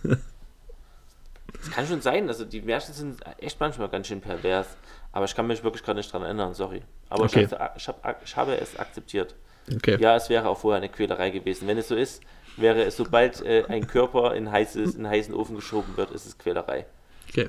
[0.03, 4.66] Das kann schon sein, also die Märchen sind echt manchmal ganz schön pervers.
[5.12, 6.82] Aber ich kann mich wirklich gerade nicht dran erinnern, sorry.
[7.09, 7.45] Aber Okay.
[7.45, 9.34] ich, hab, ich, hab, ich habe es akzeptiert.
[9.74, 9.97] Okay.
[9.99, 11.66] Ja, es wäre auch vorher eine Quälerei gewesen.
[11.66, 12.22] Wenn es so ist,
[12.59, 16.37] wäre es, sobald äh, ein Körper in, heißes, in heißen Ofen geschoben wird, ist es
[16.37, 16.84] Quälerei.
[17.30, 17.49] okay.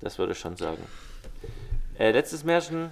[0.00, 0.82] Das würde ich schon sagen.
[1.98, 2.90] Äh, letztes Märchen.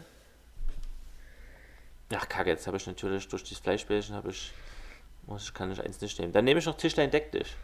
[2.14, 4.52] Ach, kacke, jetzt habe ich natürlich durch das Fleischbällchen habe ich.
[5.26, 6.32] Muss ich kann ich eins nicht nehmen.
[6.32, 7.56] Dann nehme ich noch Tischlein deck dich.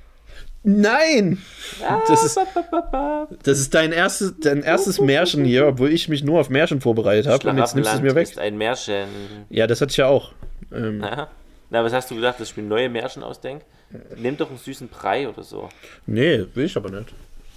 [0.62, 1.42] Nein!
[2.06, 3.28] Das ist, ba, ba, ba, ba.
[3.42, 7.26] das ist dein erstes, dein erstes Märchen hier, obwohl ich mich nur auf Märchen vorbereitet
[7.26, 8.28] habe und jetzt nimmst du es mir weg.
[8.28, 9.08] ist ein Märchen.
[9.48, 10.32] Ja, das hatte ich ja auch.
[10.72, 11.28] Ähm, Na,
[11.70, 13.64] na, was hast du gedacht, dass ich mir neue Märchen ausdenke?
[14.16, 15.68] Nimm doch einen süßen Brei oder so.
[16.06, 17.12] nee, will ich aber nicht.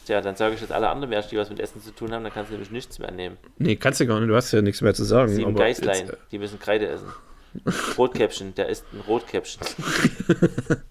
[0.05, 2.23] Tja, dann sage ich jetzt alle anderen Märchen, die was mit Essen zu tun haben,
[2.23, 3.37] dann kannst du nämlich nichts mehr nehmen.
[3.57, 5.29] Nee, kannst du gar nicht, du hast ja nichts mehr zu sagen.
[5.29, 7.07] Sieben Geißlein, jetzt, äh, die müssen Kreide essen.
[7.97, 9.61] Rotkäppchen, der isst ein Rotkäppchen.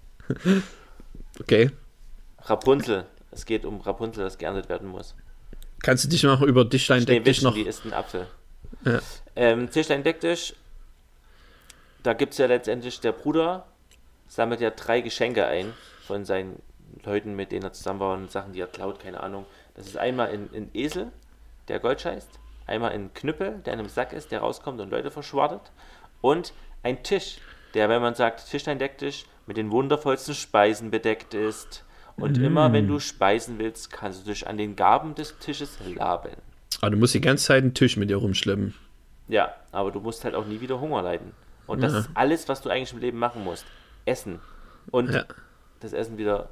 [1.40, 1.70] okay.
[2.38, 5.14] Rapunzel, es geht um Rapunzel, das geerntet werden muss.
[5.82, 7.54] Kannst du dich noch über Dichlein deck dich noch.
[7.54, 8.28] die isst einen Apfel.
[8.84, 9.00] Ja.
[9.36, 10.54] Ähm, Tischlein deck dich,
[12.02, 13.66] da gibt es ja letztendlich, der Bruder
[14.28, 15.72] sammelt ja drei Geschenke ein
[16.06, 16.60] von seinen
[17.04, 19.46] Leuten, mit denen er zusammen war und Sachen, die er klaut, keine Ahnung.
[19.74, 21.10] Das ist einmal ein, ein Esel,
[21.68, 22.30] der Gold scheißt,
[22.66, 25.72] einmal ein Knüppel, der in einem Sack ist, der rauskommt und Leute verschwartet
[26.20, 27.38] und ein Tisch,
[27.74, 31.84] der, wenn man sagt, Tischlein deck dich, mit den wundervollsten Speisen bedeckt ist.
[32.16, 36.30] Und immer, wenn du speisen willst, kannst du dich an den Gaben des Tisches laben.
[36.80, 38.74] Aber du musst die ganze Zeit einen Tisch mit dir rumschleppen.
[39.28, 41.32] Ja, aber du musst halt auch nie wieder Hunger leiden.
[41.66, 41.98] Und das Ja.
[42.00, 43.64] ist alles, was du eigentlich im Leben machen musst.
[44.04, 44.40] Essen.
[44.90, 45.24] Und Ja.
[45.80, 46.50] das Essen wieder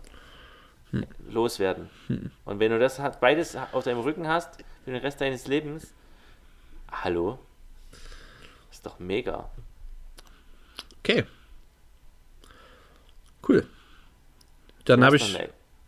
[1.28, 1.90] loswerden.
[2.44, 5.92] Und wenn du das beides auf deinem Rücken hast, für den Rest deines Lebens,
[6.90, 7.38] hallo?
[8.70, 9.48] Ist doch mega.
[11.00, 11.24] Okay.
[13.48, 13.66] Cool.
[14.84, 15.38] Dann habe ich.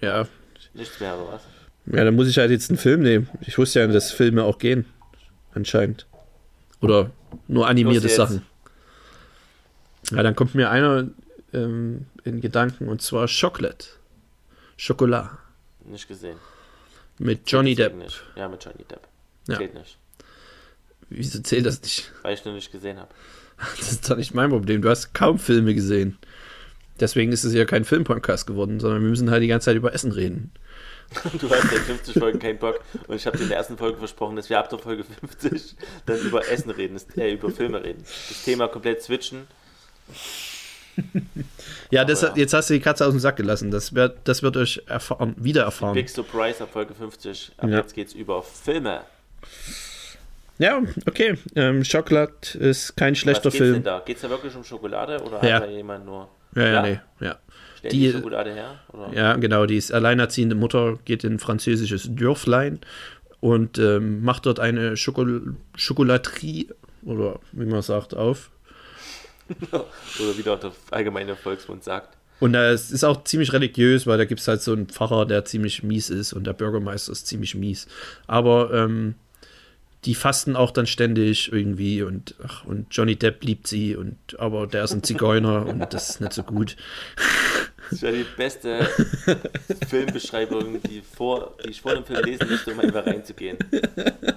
[0.01, 0.27] Ja,
[0.75, 1.43] Nichts mehr oder was?
[1.87, 3.29] ja, dann muss ich halt jetzt einen Film nehmen.
[3.41, 4.87] Ich wusste ja, dass Filme auch gehen.
[5.55, 6.07] Anscheinend.
[6.81, 7.11] Oder
[7.49, 8.09] nur animierte.
[8.09, 8.43] Sachen.
[10.11, 11.09] Ja, dann kommt mir einer
[11.53, 13.87] ähm, in Gedanken und zwar Chocolate.
[14.77, 15.31] Schokolade.
[15.85, 16.39] Nicht gesehen.
[17.19, 17.95] Mit Johnny Depp.
[17.95, 18.23] Nicht.
[18.37, 19.07] Ja, mit Johnny Depp.
[19.49, 19.59] Ja.
[19.59, 19.99] Zählt nicht.
[21.11, 22.11] Wieso zählt das nicht?
[22.23, 23.11] Weil ich nur nicht gesehen habe.
[23.79, 24.83] Das ist doch nicht mein Problem.
[24.83, 26.19] Du hast kaum Filme gesehen.
[26.99, 29.95] Deswegen ist es ja kein Filmpodcast geworden, sondern wir müssen halt die ganze Zeit über
[29.95, 30.51] Essen reden.
[31.39, 33.99] Du hast seit 50 Folgen keinen Bock und ich habe dir in der ersten Folge
[33.99, 38.03] versprochen, dass wir ab der Folge 50 dann über Essen reden, äh, über Filme reden.
[38.29, 39.47] Das Thema komplett switchen.
[41.93, 42.33] Ja, das, ja.
[42.35, 43.71] jetzt hast du die Katze aus dem Sack gelassen.
[43.71, 45.93] Das wird, das wird euch erfahren, wieder erfahren.
[45.95, 47.53] Big Surprise ab Folge 50.
[47.59, 47.77] Ab Ja.
[47.79, 49.03] jetzt geht's über Filme.
[50.59, 51.37] Ja, okay.
[51.55, 53.85] Ähm, Chocolate ist kein schlechter Was geht's denn Film.
[53.85, 54.03] da?
[54.05, 55.57] Geht's da wirklich um Schokolade oder Ja.
[55.57, 56.29] hat da jemand nur.
[56.55, 57.01] Ja, ja, nee.
[57.21, 57.37] Ja.
[57.83, 58.79] Die- die, Schokolade her?
[58.93, 59.13] Oder?
[59.13, 59.67] ja, genau.
[59.67, 62.81] Die ist alleinerziehende Mutter, geht in ein französisches Dörflein
[63.41, 66.69] und ähm, macht dort eine Schokol Schokolaterie
[67.05, 68.51] oder wie man sagt auf.
[69.73, 72.17] Oder wie dort der allgemeine Volksmund sagt.
[72.41, 75.45] Und es ist auch ziemlich religiös, weil da gibt es halt so einen Pfarrer, der
[75.45, 77.87] ziemlich mies ist und der Bürgermeister ist ziemlich mies.
[78.27, 79.15] Aber ähm,
[80.05, 84.67] die fasten auch dann ständig irgendwie und, ach, und Johnny Depp liebt sie und aber
[84.67, 86.77] der ist ein Zigeuner und das ist nicht so gut.
[87.93, 88.89] Das wäre die beste
[89.89, 93.59] Filmbeschreibung, die, vor, die ich vor dem Film lesen müsste, um einfach reinzugehen.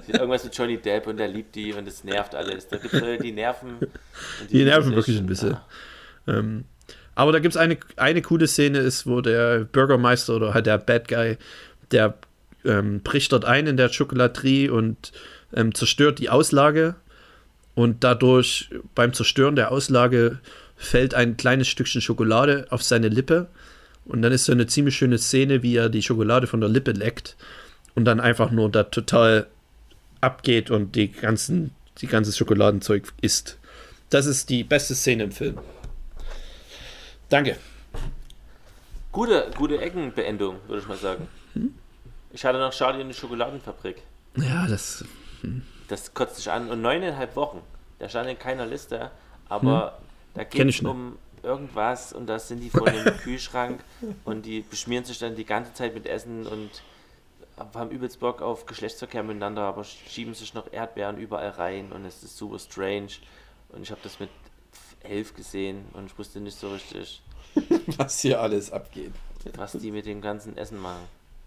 [0.08, 2.68] Irgendwas mit Johnny Depp und der liebt die und es nervt alles.
[2.68, 3.78] Da gibt es die Nerven.
[3.80, 5.56] und Die nerven wirklich ein bisschen.
[6.28, 6.66] Ähm,
[7.16, 10.78] aber da gibt es eine, eine coole Szene, ist, wo der Bürgermeister oder halt der
[10.78, 11.38] Bad Guy,
[11.92, 12.18] der
[12.66, 15.14] ähm, bricht dort ein in der Schokolaterie und
[15.54, 16.96] ähm, zerstört die Auslage.
[17.74, 20.40] Und dadurch beim Zerstören der Auslage
[20.76, 23.48] fällt ein kleines Stückchen Schokolade auf seine Lippe.
[24.06, 26.92] Und dann ist so eine ziemlich schöne Szene, wie er die Schokolade von der Lippe
[26.92, 27.36] leckt
[27.96, 29.48] und dann einfach nur da total
[30.22, 33.58] abgeht und die ganzen, die ganze Schokoladenzeug isst.
[34.10, 35.58] Das ist die beste Szene im Film.
[37.30, 37.58] Danke.
[39.12, 41.28] Gute, gute Eckenbeendung, würde ich mal sagen.
[41.54, 41.74] Hm?
[42.32, 44.04] Ich hatte noch Charlie und die Schokoladenfabrik.
[44.36, 45.06] Ja, das.
[45.88, 46.70] Das kotzt sich an.
[46.70, 47.62] Und neuneinhalb Wochen.
[48.00, 49.10] Der stand in keiner Liste,
[49.48, 50.00] aber
[50.36, 53.84] da geht es um irgendwas und da sind die vor dem Kühlschrank
[54.24, 56.70] und die beschmieren sich dann die ganze Zeit mit Essen und
[57.58, 62.22] haben übelst Bock auf Geschlechtsverkehr miteinander, aber schieben sich noch Erdbeeren überall rein und es
[62.24, 63.08] ist super strange.
[63.70, 64.30] Und ich habe das mit
[65.04, 67.22] elf gesehen und ich wusste nicht so richtig,
[67.98, 69.12] Was hier alles abgeht.
[69.56, 71.04] was die mit dem ganzen Essen machen.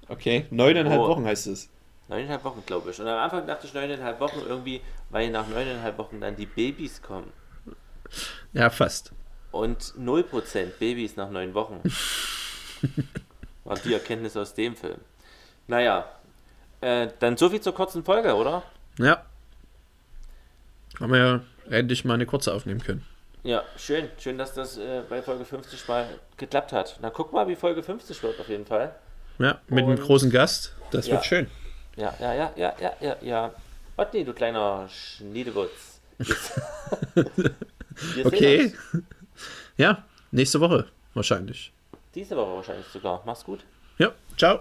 [0.08, 1.08] Okay, neuneinhalb Oh.
[1.08, 1.68] Wochen heißt es.
[2.08, 2.98] Neuneinhalb Wochen, glaube ich.
[3.00, 4.80] Und am Anfang dachte ich neuneinhalb Wochen irgendwie,
[5.10, 7.30] weil nach neuneinhalb Wochen dann die Babys kommen.
[8.52, 9.12] Ja, fast.
[9.52, 11.80] Und 0% Babys nach neun Wochen.
[13.64, 14.98] War die Erkenntnis aus dem Film.
[15.66, 16.06] Naja,
[16.80, 18.62] äh, dann so viel zur kurzen Folge, oder?
[18.98, 19.24] Ja.
[21.00, 21.40] Haben wir ja
[21.70, 23.04] endlich mal eine kurze aufnehmen können.
[23.42, 24.08] Ja, schön.
[24.18, 26.98] Schön, dass das äh, bei Folge 50 mal geklappt hat.
[27.00, 28.94] Na, guck mal, wie Folge 50 wird auf jeden Fall.
[29.38, 30.74] Ja, mit einem Und- großen Gast.
[30.90, 31.14] Das Ja.
[31.14, 31.46] wird schön.
[31.96, 33.52] Ja, ja, ja, ja, ja, ja, ja.
[33.96, 36.00] Otni, du kleiner Schniedewutz.
[38.24, 38.72] Okay.
[38.92, 39.02] uns.
[39.76, 41.72] Ja, nächste Woche wahrscheinlich.
[42.14, 43.22] Diese Woche wahrscheinlich sogar.
[43.24, 43.60] Mach's gut.
[43.98, 44.60] Ja, ciao.